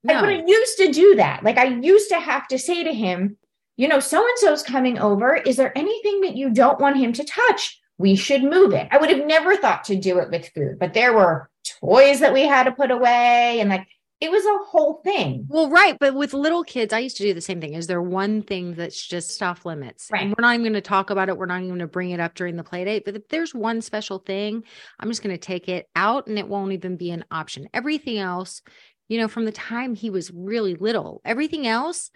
No. 0.05 0.15
Like, 0.15 0.21
but 0.23 0.29
I 0.31 0.45
used 0.45 0.79
to 0.79 0.93
do 0.93 1.15
that. 1.17 1.45
Like 1.45 1.59
I 1.59 1.67
used 1.67 2.09
to 2.09 2.19
have 2.19 2.49
to 2.49 2.59
say 2.59 2.83
to 2.83 2.93
him, 2.93 3.37
you 3.77 3.87
know, 3.87 4.01
so 4.01 4.19
and 4.19 4.39
so's 4.39 4.63
coming 4.63 4.99
over. 4.99 5.37
Is 5.37 5.57
there 5.57 5.77
anything 5.79 6.23
that 6.23 6.37
you 6.37 6.51
don't 6.51 6.81
want 6.81 6.97
him 6.97 7.13
to 7.13 7.25
touch? 7.25 7.81
We 7.99 8.17
should 8.17 8.43
move 8.43 8.73
it. 8.73 8.89
I 8.91 8.99
would 8.99 9.11
have 9.11 9.25
never 9.27 9.57
thought 9.57 9.85
to 9.85 9.97
do 9.97 10.19
it 10.19 10.31
with 10.31 10.49
food, 10.49 10.79
but 10.81 10.93
there 10.93 11.13
were 11.13 11.49
toys 11.81 12.19
that 12.19 12.33
we 12.33 12.43
had 12.43 12.65
to 12.65 12.73
put 12.73 12.91
away 12.91 13.61
and 13.61 13.71
like 13.71 13.87
it 14.23 14.31
was 14.31 14.45
a 14.45 14.65
whole 14.67 15.01
thing. 15.03 15.47
Well, 15.49 15.69
right. 15.69 15.97
But 15.99 16.15
with 16.15 16.33
little 16.33 16.63
kids, 16.63 16.93
I 16.93 17.01
used 17.01 17.17
to 17.17 17.25
do 17.25 17.35
the 17.35 17.41
same 17.41 17.61
thing. 17.61 17.75
Is 17.75 17.89
there 17.89 18.01
one 18.01 18.43
thing 18.43 18.75
that's 18.75 19.05
just 19.05 19.43
off 19.43 19.67
limits? 19.67 20.09
Right. 20.13 20.23
And 20.23 20.31
we're 20.31 20.43
not 20.43 20.55
even 20.55 20.63
going 20.63 20.75
to 20.75 20.81
talk 20.81 21.11
about 21.11 21.29
it. 21.29 21.37
We're 21.37 21.47
not 21.47 21.57
even 21.57 21.71
going 21.71 21.81
to 21.81 21.89
bring 21.89 22.11
it 22.11 22.21
up 22.21 22.35
during 22.35 22.55
the 22.55 22.63
play 22.63 22.85
date. 22.85 23.05
But 23.05 23.17
if 23.17 23.29
there's 23.29 23.53
one 23.53 23.81
special 23.81 24.21
thing, 24.21 24.63
I'm 25.01 25.09
just 25.09 25.25
going 25.25 25.35
to 25.35 25.45
take 25.45 25.69
it 25.69 25.89
out 25.97 26.29
and 26.29 26.39
it 26.39 26.47
won't 26.47 26.71
even 26.71 26.97
be 26.97 27.11
an 27.11 27.25
option. 27.33 27.69
Everything 27.75 28.19
else, 28.19 28.63
you 29.09 29.19
know, 29.19 29.27
from 29.27 29.45
the 29.45 29.51
time 29.51 29.97
he 29.97 30.09
was 30.09 30.31
really 30.33 30.77
little, 30.77 31.21
everything 31.25 31.67
else, 31.67 32.13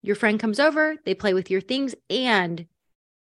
your 0.00 0.16
friend 0.16 0.40
comes 0.40 0.58
over, 0.58 0.96
they 1.04 1.14
play 1.14 1.34
with 1.34 1.50
your 1.50 1.60
things, 1.60 1.94
and 2.08 2.64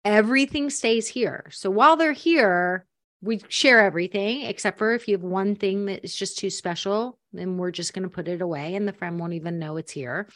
everything 0.05 0.71
stays 0.71 1.07
here. 1.07 1.47
So 1.53 1.71
while 1.71 1.97
they're 1.97 2.11
here, 2.11 2.85
we 3.23 3.41
share 3.49 3.81
everything 3.81 4.43
except 4.43 4.79
for 4.79 4.93
if 4.93 5.07
you 5.07 5.14
have 5.17 5.23
one 5.23 5.55
thing 5.55 5.87
that 5.87 6.05
is 6.05 6.14
just 6.14 6.38
too 6.38 6.50
special, 6.50 7.19
then 7.33 7.57
we're 7.57 7.71
just 7.71 7.95
going 7.95 8.02
to 8.02 8.09
put 8.09 8.29
it 8.29 8.43
away 8.43 8.75
and 8.75 8.87
the 8.87 8.93
friend 8.93 9.19
won't 9.19 9.33
even 9.33 9.61
know 9.61 9.76
it's 9.76 9.93
here. 9.93 10.29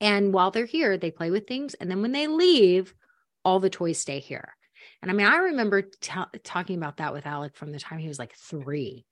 And 0.00 0.32
while 0.32 0.52
they're 0.52 0.64
here, 0.64 0.96
they 0.96 1.10
play 1.10 1.32
with 1.32 1.48
things. 1.48 1.74
And 1.74 1.90
then 1.90 2.00
when 2.00 2.12
they 2.12 2.28
leave, 2.28 2.94
all 3.44 3.58
the 3.58 3.68
toys 3.68 3.98
stay 3.98 4.20
here. 4.20 4.54
And 5.02 5.10
I 5.10 5.14
mean, 5.14 5.26
I 5.26 5.36
remember 5.36 5.82
t- 5.82 6.12
talking 6.44 6.76
about 6.76 6.98
that 6.98 7.12
with 7.12 7.26
Alec 7.26 7.56
from 7.56 7.72
the 7.72 7.80
time 7.80 7.98
he 7.98 8.08
was 8.08 8.18
like 8.18 8.34
three. 8.34 9.04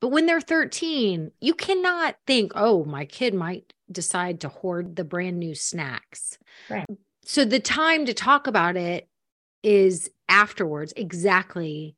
But 0.00 0.08
when 0.08 0.26
they're 0.26 0.40
13, 0.40 1.32
you 1.40 1.54
cannot 1.54 2.16
think, 2.24 2.52
oh, 2.54 2.84
my 2.84 3.04
kid 3.04 3.34
might 3.34 3.72
decide 3.90 4.40
to 4.40 4.48
hoard 4.48 4.94
the 4.94 5.02
brand 5.02 5.40
new 5.40 5.56
snacks. 5.56 6.38
Right. 6.70 6.86
So 7.24 7.44
the 7.44 7.58
time 7.58 8.06
to 8.06 8.14
talk 8.14 8.46
about 8.46 8.76
it 8.76 9.08
is 9.64 10.08
afterwards, 10.28 10.92
exactly 10.96 11.96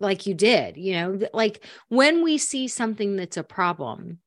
like 0.00 0.26
you 0.26 0.34
did, 0.34 0.76
you 0.76 0.92
know, 0.94 1.20
like 1.32 1.64
when 1.88 2.22
we 2.22 2.38
see 2.38 2.68
something 2.68 3.16
that's 3.16 3.36
a 3.36 3.42
problem 3.42 4.18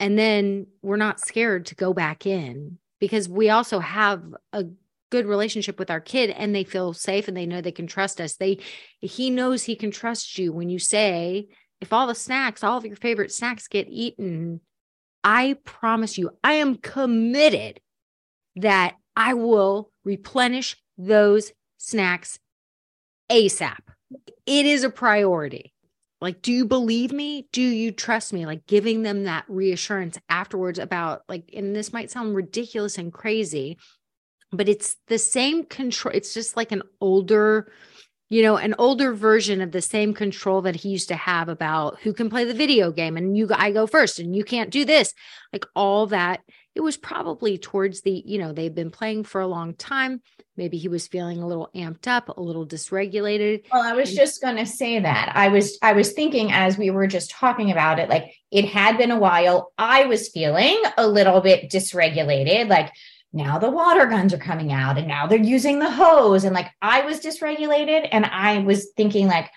and 0.00 0.18
then 0.18 0.66
we're 0.82 0.96
not 0.96 1.20
scared 1.20 1.66
to 1.66 1.74
go 1.74 1.92
back 1.92 2.26
in 2.26 2.78
because 2.98 3.28
we 3.28 3.50
also 3.50 3.78
have 3.78 4.22
a 4.52 4.64
good 5.10 5.26
relationship 5.26 5.78
with 5.78 5.90
our 5.90 6.00
kid 6.00 6.30
and 6.30 6.54
they 6.54 6.64
feel 6.64 6.92
safe 6.92 7.28
and 7.28 7.36
they 7.36 7.46
know 7.46 7.60
they 7.60 7.70
can 7.70 7.86
trust 7.86 8.20
us. 8.20 8.36
They 8.36 8.58
he 9.00 9.30
knows 9.30 9.62
he 9.62 9.76
can 9.76 9.90
trust 9.90 10.38
you 10.38 10.52
when 10.52 10.68
you 10.70 10.78
say 10.78 11.48
if 11.80 11.92
all 11.92 12.06
the 12.06 12.14
snacks, 12.14 12.64
all 12.64 12.78
of 12.78 12.86
your 12.86 12.96
favorite 12.96 13.32
snacks 13.32 13.68
get 13.68 13.88
eaten, 13.88 14.60
I 15.24 15.56
promise 15.64 16.16
you, 16.16 16.30
I 16.42 16.54
am 16.54 16.76
committed 16.76 17.80
that 18.56 18.94
I 19.16 19.34
will 19.34 19.90
replenish 20.04 20.76
those 20.96 21.52
snacks 21.78 22.38
ASAP 23.30 23.80
it 24.46 24.66
is 24.66 24.84
a 24.84 24.90
priority. 24.90 25.72
Like, 26.20 26.40
do 26.40 26.52
you 26.52 26.66
believe 26.66 27.12
me? 27.12 27.48
Do 27.52 27.60
you 27.60 27.90
trust 27.90 28.32
me? 28.32 28.46
Like, 28.46 28.66
giving 28.66 29.02
them 29.02 29.24
that 29.24 29.44
reassurance 29.48 30.18
afterwards 30.28 30.78
about, 30.78 31.22
like, 31.28 31.50
and 31.52 31.74
this 31.74 31.92
might 31.92 32.12
sound 32.12 32.36
ridiculous 32.36 32.96
and 32.96 33.12
crazy, 33.12 33.76
but 34.52 34.68
it's 34.68 34.96
the 35.08 35.18
same 35.18 35.64
control. 35.64 36.14
It's 36.14 36.32
just 36.32 36.56
like 36.56 36.70
an 36.70 36.82
older, 37.00 37.72
you 38.28 38.42
know, 38.42 38.56
an 38.56 38.76
older 38.78 39.12
version 39.12 39.60
of 39.60 39.72
the 39.72 39.82
same 39.82 40.14
control 40.14 40.62
that 40.62 40.76
he 40.76 40.90
used 40.90 41.08
to 41.08 41.16
have 41.16 41.48
about 41.48 42.00
who 42.02 42.12
can 42.12 42.30
play 42.30 42.44
the 42.44 42.54
video 42.54 42.92
game 42.92 43.16
and 43.16 43.36
you, 43.36 43.48
I 43.52 43.72
go 43.72 43.88
first 43.88 44.20
and 44.20 44.36
you 44.36 44.44
can't 44.44 44.70
do 44.70 44.84
this. 44.84 45.12
Like, 45.52 45.66
all 45.74 46.06
that 46.06 46.40
it 46.74 46.80
was 46.80 46.96
probably 46.96 47.58
towards 47.58 48.00
the, 48.00 48.22
you 48.24 48.38
know, 48.38 48.52
they've 48.52 48.74
been 48.74 48.90
playing 48.90 49.24
for 49.24 49.40
a 49.40 49.46
long 49.46 49.74
time. 49.74 50.22
Maybe 50.56 50.78
he 50.78 50.88
was 50.88 51.06
feeling 51.06 51.42
a 51.42 51.46
little 51.46 51.70
amped 51.74 52.06
up, 52.06 52.36
a 52.36 52.40
little 52.40 52.66
dysregulated. 52.66 53.64
Well, 53.70 53.82
I 53.82 53.92
was 53.92 54.10
and- 54.10 54.18
just 54.18 54.40
going 54.40 54.56
to 54.56 54.66
say 54.66 54.98
that. 54.98 55.32
I 55.34 55.48
was 55.48 55.78
I 55.82 55.92
was 55.92 56.12
thinking 56.12 56.50
as 56.52 56.78
we 56.78 56.90
were 56.90 57.06
just 57.06 57.30
talking 57.30 57.70
about 57.70 57.98
it 57.98 58.08
like 58.08 58.34
it 58.50 58.66
had 58.66 58.96
been 58.96 59.10
a 59.10 59.18
while. 59.18 59.72
I 59.76 60.06
was 60.06 60.28
feeling 60.28 60.80
a 60.96 61.06
little 61.06 61.40
bit 61.40 61.70
dysregulated 61.70 62.68
like 62.68 62.90
now 63.32 63.58
the 63.58 63.70
water 63.70 64.06
guns 64.06 64.34
are 64.34 64.38
coming 64.38 64.72
out 64.72 64.98
and 64.98 65.08
now 65.08 65.26
they're 65.26 65.38
using 65.38 65.78
the 65.78 65.90
hose 65.90 66.44
and 66.44 66.54
like 66.54 66.70
I 66.80 67.02
was 67.02 67.20
dysregulated 67.20 68.08
and 68.12 68.26
I 68.26 68.58
was 68.58 68.90
thinking 68.96 69.26
like 69.26 69.50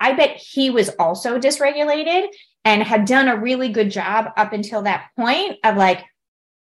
I 0.00 0.12
bet 0.12 0.36
he 0.36 0.70
was 0.70 0.90
also 0.98 1.38
dysregulated 1.38 2.28
and 2.64 2.82
had 2.82 3.06
done 3.06 3.28
a 3.28 3.36
really 3.36 3.68
good 3.68 3.90
job 3.90 4.26
up 4.36 4.52
until 4.52 4.82
that 4.82 5.08
point 5.16 5.58
of 5.64 5.76
like 5.76 6.04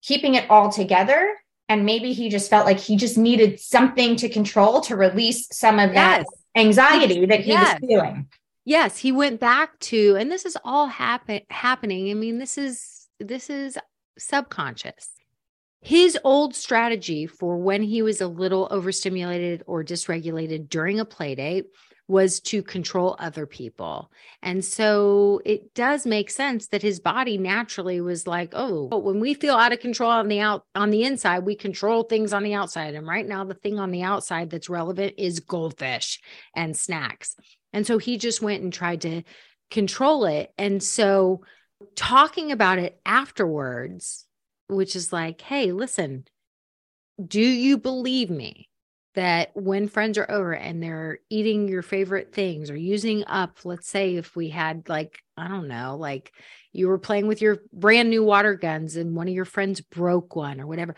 keeping 0.02 0.36
it 0.36 0.50
all 0.50 0.72
together 0.72 1.36
and 1.70 1.86
maybe 1.86 2.12
he 2.12 2.30
just 2.30 2.50
felt 2.50 2.66
like 2.66 2.80
he 2.80 2.96
just 2.98 3.18
needed 3.18 3.60
something 3.60 4.16
to 4.18 4.28
control 4.28 4.82
to 4.82 4.96
release 4.96 5.48
some 5.52 5.80
of 5.80 5.94
that 5.94 6.20
yes. 6.20 6.28
anxiety 6.56 7.26
that 7.26 7.42
he 7.42 7.52
yes. 7.52 7.80
was 7.80 7.90
feeling 7.90 8.28
yes, 8.66 8.98
he 8.98 9.12
went 9.12 9.40
back 9.40 9.78
to, 9.80 10.16
and 10.16 10.32
this 10.32 10.46
is 10.46 10.58
all 10.64 10.88
happen 10.88 11.42
happening. 11.50 12.10
I 12.10 12.14
mean, 12.14 12.38
this 12.38 12.58
is 12.58 13.08
this 13.20 13.50
is 13.50 13.78
subconscious. 14.18 15.10
His 15.82 16.18
old 16.24 16.56
strategy 16.56 17.26
for 17.26 17.58
when 17.58 17.82
he 17.82 18.02
was 18.02 18.22
a 18.22 18.28
little 18.28 18.68
overstimulated 18.70 19.64
or 19.66 19.84
dysregulated 19.84 20.70
during 20.70 21.00
a 21.00 21.06
play 21.06 21.34
date 21.36 21.66
was 22.08 22.40
to 22.42 22.62
control 22.62 23.16
other 23.20 23.46
people. 23.46 24.12
And 24.42 24.64
so 24.66 25.42
it 25.46 25.74
does 25.74 26.06
make 26.06 26.30
sense 26.30 26.68
that 26.68 26.82
his 26.82 27.00
body 27.00 27.38
naturally 27.38 28.02
was 28.02 28.28
like, 28.28 28.52
oh, 28.54 28.88
when 28.98 29.20
we 29.20 29.34
feel 29.34 29.56
out 29.56 29.72
of 29.72 29.80
control 29.80 30.12
on 30.12 30.28
the 30.28 30.42
out 30.42 30.66
on 30.76 30.90
the 30.90 31.04
inside, 31.04 31.46
we 31.46 31.56
control 31.56 32.04
things 32.04 32.34
on 32.34 32.44
the 32.44 32.54
outside. 32.54 32.96
And 32.96 33.08
right 33.08 33.26
now 33.26 33.44
the 33.44 33.54
thing 33.54 33.80
on 33.80 33.92
the 33.92 34.04
outside 34.04 34.50
that's 34.50 34.70
relevant 34.70 35.16
is 35.18 35.40
goldfish 35.40 36.20
and 36.56 36.76
snacks. 36.76 37.36
And 37.72 37.88
so 37.88 37.98
he 37.98 38.18
just 38.18 38.42
went 38.42 38.64
and 38.64 38.74
tried 38.74 39.02
to 39.02 39.24
control 39.70 40.26
it. 40.26 40.52
And 40.58 40.84
so 40.84 41.42
talking 41.96 42.52
about 42.52 42.80
it 42.80 43.00
afterwards, 43.06 44.26
which 44.68 44.96
is 44.96 45.14
like, 45.14 45.42
hey, 45.42 45.72
listen, 45.72 46.26
do 47.26 47.42
you 47.42 47.78
believe 47.78 48.30
me? 48.30 48.68
That 49.14 49.52
when 49.54 49.88
friends 49.88 50.18
are 50.18 50.30
over 50.30 50.54
and 50.54 50.82
they're 50.82 51.20
eating 51.30 51.68
your 51.68 51.82
favorite 51.82 52.34
things 52.34 52.70
or 52.70 52.78
using 52.78 53.24
up, 53.28 53.58
let's 53.66 53.90
say 53.90 54.16
if 54.16 54.36
we 54.36 54.50
had 54.50 54.88
like, 54.88 55.20
I 55.36 55.48
don't 55.48 55.68
know, 55.68 55.98
like 56.00 56.32
you 56.72 56.88
were 56.88 56.98
playing 56.98 57.28
with 57.28 57.42
your 57.42 57.60
brand 57.74 58.10
new 58.10 58.24
water 58.24 58.56
guns 58.56 58.96
and 58.96 59.16
one 59.16 59.28
of 59.28 59.34
your 59.34 59.46
friends 59.46 59.82
broke 59.82 60.36
one 60.36 60.62
or 60.62 60.68
whatever, 60.68 60.96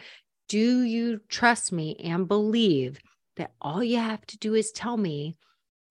do 0.47 0.81
you 0.83 1.21
trust 1.27 1.71
me 1.71 1.95
and 2.03 2.27
believe 2.27 2.99
that 3.37 3.53
all 3.59 3.83
you 3.83 3.97
have 3.97 4.23
to 4.27 4.37
do 4.37 4.53
is 4.53 4.71
tell 4.71 4.95
me 4.95 5.35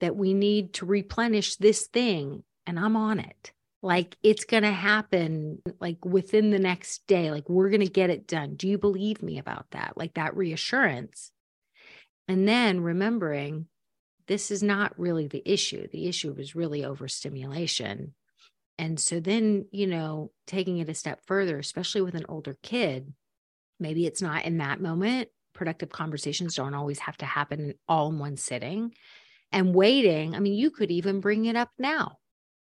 that 0.00 0.14
we 0.14 0.32
need 0.32 0.74
to 0.74 0.86
replenish 0.86 1.56
this 1.56 1.88
thing 1.88 2.44
and 2.66 2.78
I'm 2.78 2.94
on 2.94 3.18
it? 3.18 3.52
Like 3.82 4.16
it's 4.22 4.44
going 4.44 4.62
to 4.62 4.70
happen 4.70 5.60
like 5.80 6.04
within 6.04 6.50
the 6.50 6.60
next 6.60 7.04
day. 7.08 7.32
Like 7.32 7.48
we're 7.48 7.70
going 7.70 7.80
to 7.80 7.88
get 7.88 8.10
it 8.10 8.28
done. 8.28 8.54
Do 8.54 8.68
you 8.68 8.78
believe 8.78 9.24
me 9.24 9.38
about 9.38 9.66
that? 9.72 9.94
Like 9.96 10.14
that 10.14 10.36
reassurance 10.36 11.31
and 12.28 12.46
then 12.46 12.80
remembering 12.80 13.66
this 14.26 14.50
is 14.50 14.62
not 14.62 14.98
really 14.98 15.26
the 15.26 15.42
issue. 15.44 15.86
The 15.88 16.06
issue 16.06 16.32
was 16.32 16.54
really 16.54 16.84
overstimulation. 16.84 18.14
And 18.78 18.98
so 18.98 19.20
then, 19.20 19.66
you 19.70 19.86
know, 19.86 20.30
taking 20.46 20.78
it 20.78 20.88
a 20.88 20.94
step 20.94 21.20
further, 21.26 21.58
especially 21.58 22.02
with 22.02 22.14
an 22.14 22.26
older 22.28 22.56
kid, 22.62 23.12
maybe 23.78 24.06
it's 24.06 24.22
not 24.22 24.44
in 24.44 24.58
that 24.58 24.80
moment. 24.80 25.28
Productive 25.54 25.90
conversations 25.90 26.54
don't 26.54 26.74
always 26.74 26.98
have 27.00 27.16
to 27.18 27.26
happen 27.26 27.74
all 27.88 28.10
in 28.10 28.18
one 28.18 28.36
sitting. 28.36 28.94
And 29.50 29.74
waiting, 29.74 30.34
I 30.34 30.38
mean, 30.38 30.54
you 30.54 30.70
could 30.70 30.90
even 30.90 31.20
bring 31.20 31.44
it 31.44 31.56
up 31.56 31.70
now. 31.78 32.16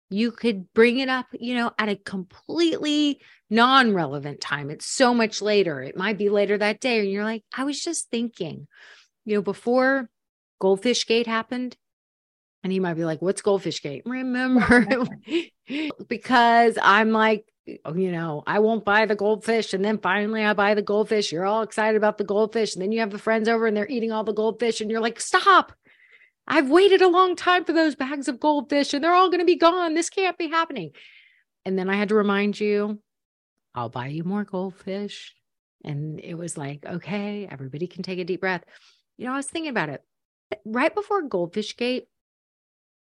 You 0.10 0.32
could 0.32 0.72
bring 0.74 1.00
it 1.00 1.10
up, 1.10 1.26
you 1.34 1.54
know, 1.54 1.72
at 1.78 1.90
a 1.90 1.98
completely 1.98 3.20
non 3.50 3.94
relevant 3.94 4.40
time. 4.40 4.70
It's 4.70 4.86
so 4.86 5.14
much 5.14 5.42
later. 5.42 5.82
It 5.82 5.98
might 5.98 6.18
be 6.18 6.30
later 6.30 6.58
that 6.58 6.80
day. 6.80 7.02
And 7.02 7.12
you're 7.12 7.26
like, 7.26 7.44
I 7.56 7.66
was 7.66 7.84
just 7.84 8.10
thinking, 8.10 8.68
you 9.28 9.36
know, 9.36 9.42
before 9.42 10.10
Goldfish 10.60 11.06
Gate 11.06 11.28
happened, 11.28 11.76
and 12.64 12.72
he 12.72 12.80
might 12.80 12.94
be 12.94 13.04
like, 13.04 13.22
What's 13.22 13.42
Goldfish 13.42 13.82
Gate? 13.82 14.04
Remember, 14.06 14.88
because 16.08 16.78
I'm 16.82 17.12
like, 17.12 17.46
you 17.66 18.12
know, 18.12 18.44
I 18.48 18.60
won't 18.60 18.86
buy 18.86 19.06
the 19.06 19.16
goldfish. 19.16 19.74
And 19.74 19.84
then 19.84 19.98
finally 19.98 20.46
I 20.46 20.54
buy 20.54 20.74
the 20.74 20.82
goldfish. 20.82 21.34
You're 21.34 21.46
all 21.46 21.62
excited 21.62 21.98
about 21.98 22.18
the 22.18 22.24
goldfish. 22.24 22.74
And 22.74 22.82
then 22.82 22.94
you 22.94 23.02
have 23.02 23.12
the 23.12 23.20
friends 23.20 23.50
over 23.50 23.68
and 23.68 23.76
they're 23.76 23.90
eating 23.90 24.14
all 24.14 24.24
the 24.24 24.34
goldfish. 24.34 24.80
And 24.80 24.90
you're 24.90 25.02
like, 25.02 25.20
Stop. 25.20 25.74
I've 26.48 26.70
waited 26.70 27.02
a 27.02 27.10
long 27.10 27.36
time 27.36 27.66
for 27.66 27.74
those 27.74 27.96
bags 27.96 28.30
of 28.30 28.40
goldfish 28.40 28.94
and 28.94 29.04
they're 29.04 29.14
all 29.14 29.30
going 29.30 29.42
to 29.42 29.46
be 29.46 29.58
gone. 29.58 29.94
This 29.94 30.10
can't 30.10 30.38
be 30.38 30.48
happening. 30.48 30.92
And 31.66 31.78
then 31.78 31.90
I 31.90 31.98
had 31.98 32.10
to 32.10 32.16
remind 32.16 32.58
you, 32.58 33.02
I'll 33.76 33.90
buy 33.90 34.08
you 34.08 34.24
more 34.24 34.46
goldfish. 34.46 35.36
And 35.84 36.22
it 36.22 36.36
was 36.36 36.58
like, 36.58 36.86
okay, 36.86 37.46
everybody 37.52 37.88
can 37.88 38.04
take 38.04 38.20
a 38.20 38.24
deep 38.24 38.40
breath. 38.40 38.64
You 39.18 39.26
know, 39.26 39.34
I 39.34 39.38
was 39.38 39.48
thinking 39.48 39.72
about 39.72 39.90
it 39.90 40.04
right 40.66 40.94
before 40.94 41.24
Goldfish 41.24 41.76
Gate. 41.76 42.08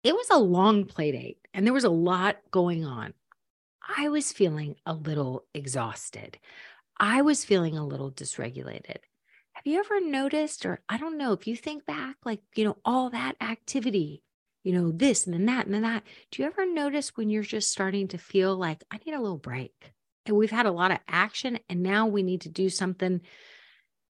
It 0.03 0.15
was 0.15 0.31
a 0.31 0.39
long 0.39 0.85
play 0.85 1.13
date 1.13 1.39
and 1.53 1.67
there 1.67 1.75
was 1.75 1.85
a 1.85 1.91
lot 1.91 2.37
going 2.51 2.85
on. 2.85 3.13
I 3.97 4.09
was 4.09 4.33
feeling 4.33 4.77
a 4.87 4.95
little 4.95 5.45
exhausted. 5.53 6.39
I 6.99 7.23
was 7.23 7.45
feeling 7.45 7.77
a 7.77 7.87
little 7.87 8.11
dysregulated. 8.11 8.99
Have 9.53 9.67
you 9.67 9.79
ever 9.79 10.01
noticed, 10.01 10.65
or 10.67 10.81
I 10.89 10.97
don't 10.99 11.19
know, 11.19 11.33
if 11.33 11.47
you 11.47 11.57
think 11.57 11.87
back, 11.87 12.17
like, 12.25 12.41
you 12.55 12.65
know, 12.65 12.77
all 12.85 13.11
that 13.11 13.37
activity, 13.41 14.23
you 14.65 14.73
know, 14.73 14.93
this 14.93 15.25
and 15.27 15.35
then 15.35 15.47
that 15.47 15.67
and 15.67 15.75
then 15.75 15.83
that, 15.83 16.03
do 16.31 16.43
you 16.43 16.49
ever 16.49 16.67
notice 16.67 17.17
when 17.17 17.31
you're 17.31 17.43
just 17.43 17.71
starting 17.71 18.09
to 18.09 18.19
feel 18.19 18.57
like, 18.57 18.85
I 18.91 18.99
need 19.05 19.15
a 19.15 19.21
little 19.21 19.39
break? 19.39 19.93
And 20.27 20.37
we've 20.37 20.51
had 20.51 20.67
a 20.67 20.73
lot 20.73 20.91
of 20.91 20.99
action 21.09 21.59
and 21.69 21.83
now 21.83 22.07
we 22.07 22.23
need 22.23 22.43
to 22.43 22.49
do 22.49 22.69
something 22.69 23.21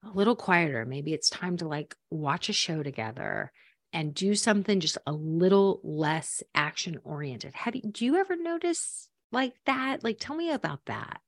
a 0.06 0.16
little 0.16 0.36
quieter. 0.36 0.84
Maybe 0.84 1.12
it's 1.12 1.30
time 1.30 1.56
to 1.58 1.68
like 1.68 1.94
watch 2.10 2.48
a 2.48 2.52
show 2.52 2.82
together 2.82 3.52
and 3.92 4.14
do 4.14 4.34
something 4.34 4.80
just 4.80 4.98
a 5.06 5.12
little 5.12 5.80
less 5.82 6.42
action 6.54 6.98
oriented. 7.04 7.54
Have 7.54 7.76
you, 7.76 7.82
do 7.82 8.04
you 8.04 8.16
ever 8.16 8.36
notice 8.36 9.08
like 9.32 9.54
that? 9.66 10.04
Like, 10.04 10.18
tell 10.18 10.36
me 10.36 10.50
about 10.50 10.80
that. 10.86 11.20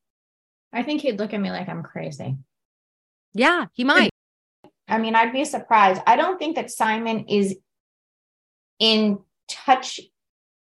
I 0.73 0.83
think 0.83 1.01
he'd 1.01 1.19
look 1.19 1.33
at 1.33 1.41
me 1.41 1.51
like 1.51 1.69
I'm 1.69 1.83
crazy. 1.83 2.37
Yeah, 3.33 3.67
he 3.73 3.85
might. 3.85 4.11
I 4.87 4.99
mean, 4.99 5.14
I'd 5.14 5.33
be 5.33 5.45
surprised. 5.45 6.03
I 6.07 6.17
don't 6.17 6.38
think 6.38 6.57
that 6.57 6.71
Simon 6.71 7.27
is 7.29 7.57
in 8.79 9.19
touch 9.49 10.01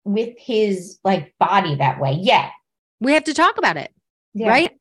with 0.04 0.36
his 0.38 1.00
like 1.04 1.34
body 1.39 1.76
that 1.76 2.00
way 2.00 2.13
yet. 2.13 2.52
We 3.00 3.13
have 3.13 3.24
to 3.26 3.34
talk 3.34 3.58
about 3.58 3.78
it. 3.78 3.92
Yeah. 4.34 4.50
Right? 4.50 4.72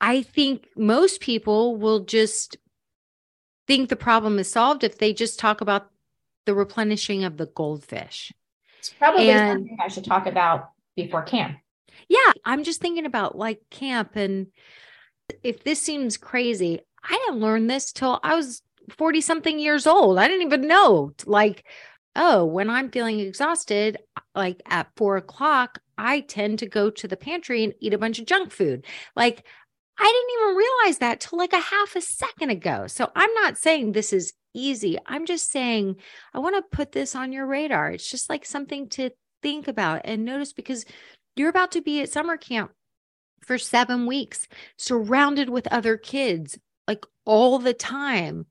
I 0.00 0.22
think 0.22 0.68
most 0.76 1.20
people 1.20 1.76
will 1.76 2.04
just 2.04 2.56
think 3.68 3.88
the 3.88 3.96
problem 3.96 4.38
is 4.40 4.50
solved 4.50 4.82
if 4.82 4.98
they 4.98 5.12
just 5.12 5.38
talk 5.38 5.60
about 5.60 5.90
the 6.46 6.54
replenishing 6.54 7.22
of 7.22 7.36
the 7.36 7.46
goldfish. 7.46 8.32
It's 8.80 8.88
probably 8.88 9.30
and, 9.30 9.60
something 9.60 9.78
I 9.80 9.88
should 9.88 10.04
talk 10.04 10.26
about 10.26 10.70
before 10.96 11.22
camp. 11.22 11.58
Yeah, 12.08 12.32
I'm 12.44 12.64
just 12.64 12.80
thinking 12.80 13.04
about 13.04 13.36
like 13.36 13.60
camp 13.70 14.16
and 14.16 14.48
if 15.42 15.62
this 15.62 15.80
seems 15.80 16.16
crazy, 16.16 16.80
I 17.04 17.22
didn't 17.26 17.40
learn 17.40 17.66
this 17.66 17.92
till 17.92 18.18
I 18.22 18.34
was 18.34 18.62
40 18.96 19.20
something 19.20 19.58
years 19.58 19.86
old. 19.86 20.18
I 20.18 20.26
didn't 20.26 20.46
even 20.46 20.66
know 20.66 21.12
like, 21.26 21.64
oh, 22.16 22.46
when 22.46 22.70
I'm 22.70 22.90
feeling 22.90 23.20
exhausted, 23.20 23.98
like 24.34 24.62
at 24.66 24.88
four 24.96 25.18
o'clock, 25.18 25.80
I 25.98 26.20
tend 26.20 26.60
to 26.60 26.66
go 26.66 26.88
to 26.88 27.06
the 27.06 27.16
pantry 27.16 27.62
and 27.64 27.74
eat 27.80 27.92
a 27.92 27.98
bunch 27.98 28.18
of 28.18 28.26
junk 28.26 28.52
food. 28.52 28.86
Like 29.14 29.44
I 29.98 30.04
didn't 30.04 30.42
even 30.42 30.56
realize 30.56 30.98
that 30.98 31.20
till 31.20 31.38
like 31.38 31.52
a 31.52 31.60
half 31.60 31.96
a 31.96 32.00
second 32.00 32.50
ago. 32.50 32.86
So 32.86 33.10
I'm 33.14 33.32
not 33.34 33.58
saying 33.58 33.92
this 33.92 34.12
is 34.12 34.32
easy. 34.54 34.96
I'm 35.06 35.26
just 35.26 35.50
saying 35.50 35.96
I 36.32 36.38
want 36.38 36.56
to 36.56 36.76
put 36.76 36.92
this 36.92 37.14
on 37.14 37.32
your 37.32 37.46
radar. 37.46 37.90
It's 37.90 38.10
just 38.10 38.30
like 38.30 38.44
something 38.44 38.88
to 38.90 39.10
think 39.42 39.68
about 39.68 40.02
and 40.04 40.24
notice 40.24 40.52
because 40.52 40.84
you're 41.36 41.48
about 41.48 41.72
to 41.72 41.82
be 41.82 42.00
at 42.00 42.10
summer 42.10 42.36
camp 42.36 42.72
for 43.40 43.58
seven 43.58 44.06
weeks, 44.06 44.48
surrounded 44.76 45.48
with 45.48 45.66
other 45.68 45.96
kids 45.96 46.58
like 46.86 47.04
all 47.24 47.58
the 47.58 47.74
time. 47.74 48.46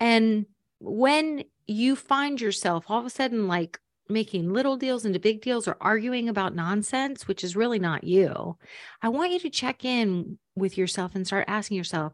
And 0.00 0.46
when 0.80 1.44
you 1.66 1.96
find 1.96 2.40
yourself 2.40 2.84
all 2.88 3.00
of 3.00 3.06
a 3.06 3.10
sudden 3.10 3.48
like 3.48 3.78
making 4.08 4.52
little 4.52 4.76
deals 4.76 5.04
into 5.04 5.18
big 5.18 5.40
deals 5.40 5.66
or 5.66 5.76
arguing 5.80 6.28
about 6.28 6.54
nonsense, 6.54 7.26
which 7.26 7.42
is 7.42 7.56
really 7.56 7.78
not 7.78 8.04
you, 8.04 8.56
I 9.02 9.08
want 9.08 9.32
you 9.32 9.38
to 9.40 9.50
check 9.50 9.84
in 9.84 10.38
with 10.54 10.76
yourself 10.76 11.14
and 11.14 11.26
start 11.26 11.46
asking 11.48 11.76
yourself, 11.76 12.12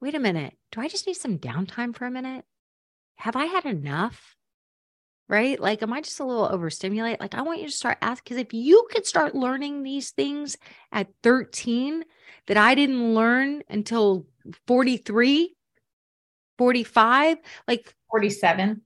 wait 0.00 0.14
a 0.14 0.20
minute, 0.20 0.54
do 0.72 0.80
I 0.80 0.88
just 0.88 1.06
need 1.06 1.16
some 1.16 1.38
downtime 1.38 1.94
for 1.94 2.06
a 2.06 2.10
minute? 2.10 2.44
Have 3.16 3.36
I 3.36 3.44
had 3.44 3.66
enough? 3.66 4.34
Right? 5.28 5.60
Like, 5.60 5.82
am 5.82 5.92
I 5.92 6.00
just 6.00 6.18
a 6.18 6.24
little 6.24 6.46
overstimulated? 6.46 7.20
Like, 7.20 7.34
I 7.34 7.42
want 7.42 7.60
you 7.60 7.66
to 7.66 7.72
start 7.72 7.98
asking 8.02 8.22
because 8.24 8.44
if 8.44 8.52
you 8.52 8.88
could 8.90 9.06
start 9.06 9.34
learning 9.34 9.82
these 9.82 10.10
things 10.10 10.56
at 10.90 11.06
13 11.22 12.04
that 12.48 12.56
I 12.56 12.74
didn't 12.74 13.14
learn 13.14 13.62
until 13.68 14.26
43, 14.66 15.54
45, 16.58 17.36
like 17.68 17.94
47 18.10 18.82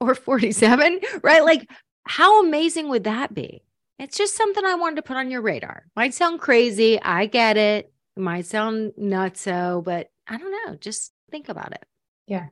or 0.00 0.14
47, 0.14 1.00
right? 1.22 1.44
Like, 1.44 1.70
how 2.06 2.42
amazing 2.44 2.88
would 2.88 3.04
that 3.04 3.34
be? 3.34 3.62
It's 3.98 4.16
just 4.16 4.34
something 4.34 4.64
I 4.64 4.74
wanted 4.76 4.96
to 4.96 5.02
put 5.02 5.18
on 5.18 5.30
your 5.30 5.42
radar. 5.42 5.84
Might 5.94 6.14
sound 6.14 6.40
crazy. 6.40 7.00
I 7.00 7.26
get 7.26 7.58
it. 7.58 7.92
It 8.16 8.20
might 8.20 8.46
sound 8.46 8.92
nutso, 8.98 9.84
but 9.84 10.08
I 10.26 10.38
don't 10.38 10.50
know. 10.50 10.74
Just 10.76 11.12
think 11.30 11.50
about 11.50 11.72
it. 11.72 11.84
Yeah. 12.26 12.46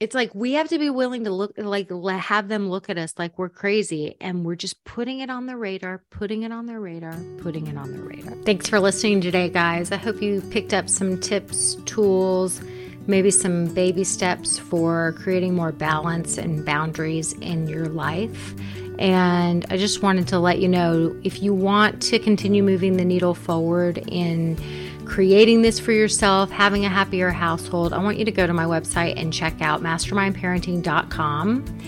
It's 0.00 0.14
like 0.14 0.34
we 0.34 0.52
have 0.54 0.68
to 0.68 0.78
be 0.78 0.90
willing 0.90 1.24
to 1.24 1.30
look, 1.30 1.54
like, 1.56 1.90
have 1.90 2.48
them 2.48 2.68
look 2.68 2.90
at 2.90 2.98
us 2.98 3.14
like 3.18 3.38
we're 3.38 3.48
crazy. 3.48 4.16
And 4.20 4.44
we're 4.44 4.56
just 4.56 4.84
putting 4.84 5.20
it 5.20 5.30
on 5.30 5.46
the 5.46 5.56
radar, 5.56 6.04
putting 6.10 6.42
it 6.42 6.52
on 6.52 6.66
their 6.66 6.80
radar, 6.80 7.16
putting 7.38 7.68
it 7.68 7.78
on 7.78 7.92
their 7.92 8.02
radar. 8.02 8.34
Thanks 8.44 8.68
for 8.68 8.78
listening 8.78 9.22
today, 9.22 9.48
guys. 9.48 9.92
I 9.92 9.96
hope 9.96 10.20
you 10.20 10.42
picked 10.50 10.74
up 10.74 10.90
some 10.90 11.18
tips, 11.20 11.76
tools, 11.86 12.60
maybe 13.06 13.30
some 13.30 13.66
baby 13.66 14.04
steps 14.04 14.58
for 14.58 15.14
creating 15.18 15.54
more 15.54 15.72
balance 15.72 16.38
and 16.38 16.64
boundaries 16.64 17.32
in 17.34 17.66
your 17.66 17.86
life. 17.86 18.54
And 18.98 19.66
I 19.70 19.76
just 19.76 20.02
wanted 20.02 20.28
to 20.28 20.38
let 20.38 20.60
you 20.60 20.68
know 20.68 21.16
if 21.24 21.42
you 21.42 21.52
want 21.54 22.00
to 22.02 22.18
continue 22.18 22.62
moving 22.62 22.96
the 22.96 23.04
needle 23.04 23.34
forward 23.34 23.98
in 24.08 24.56
creating 25.04 25.62
this 25.62 25.80
for 25.80 25.92
yourself, 25.92 26.50
having 26.50 26.84
a 26.84 26.88
happier 26.88 27.30
household, 27.30 27.92
I 27.92 27.98
want 27.98 28.18
you 28.18 28.24
to 28.24 28.30
go 28.30 28.46
to 28.46 28.52
my 28.52 28.64
website 28.64 29.20
and 29.20 29.32
check 29.32 29.60
out 29.60 29.82
mastermindparenting.com. 29.82 31.78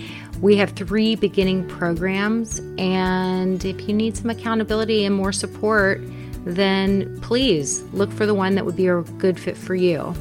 We 0.40 0.56
have 0.56 0.70
three 0.70 1.14
beginning 1.14 1.68
programs, 1.68 2.58
and 2.76 3.64
if 3.64 3.88
you 3.88 3.94
need 3.94 4.16
some 4.16 4.30
accountability 4.30 5.04
and 5.04 5.14
more 5.14 5.32
support, 5.32 6.00
then 6.44 7.20
please 7.20 7.82
look 7.94 8.10
for 8.12 8.26
the 8.26 8.34
one 8.34 8.56
that 8.56 8.66
would 8.66 8.76
be 8.76 8.88
a 8.88 9.00
good 9.02 9.38
fit 9.38 9.56
for 9.56 9.74
you. 9.74 10.14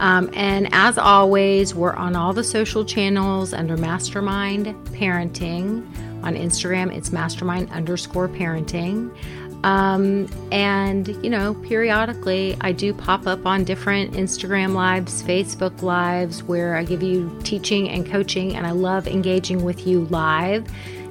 Um, 0.00 0.30
and 0.32 0.68
as 0.72 0.96
always, 0.96 1.74
we're 1.74 1.92
on 1.92 2.16
all 2.16 2.32
the 2.32 2.42
social 2.42 2.86
channels 2.86 3.52
under 3.52 3.76
Mastermind 3.76 4.66
Parenting. 4.96 5.86
On 6.24 6.34
Instagram, 6.34 6.94
it's 6.94 7.12
mastermind 7.12 7.70
underscore 7.70 8.28
parenting. 8.28 9.14
Um, 9.62 10.26
and, 10.50 11.08
you 11.22 11.28
know, 11.28 11.52
periodically 11.52 12.56
I 12.62 12.72
do 12.72 12.94
pop 12.94 13.26
up 13.26 13.44
on 13.44 13.64
different 13.64 14.14
Instagram 14.14 14.72
lives, 14.72 15.22
Facebook 15.22 15.82
lives, 15.82 16.42
where 16.42 16.76
I 16.76 16.84
give 16.84 17.02
you 17.02 17.38
teaching 17.44 17.90
and 17.90 18.06
coaching. 18.06 18.56
And 18.56 18.66
I 18.66 18.70
love 18.70 19.06
engaging 19.06 19.62
with 19.62 19.86
you 19.86 20.06
live 20.06 20.66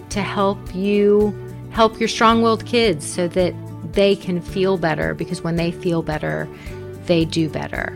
to 0.09 0.21
help 0.21 0.57
you 0.73 1.31
help 1.69 1.99
your 1.99 2.09
strong 2.09 2.41
willed 2.41 2.65
kids 2.65 3.05
so 3.05 3.27
that 3.27 3.53
they 3.93 4.15
can 4.15 4.41
feel 4.41 4.77
better 4.77 5.13
because 5.13 5.43
when 5.43 5.55
they 5.55 5.71
feel 5.71 6.01
better, 6.01 6.49
they 7.05 7.25
do 7.25 7.47
better. 7.49 7.95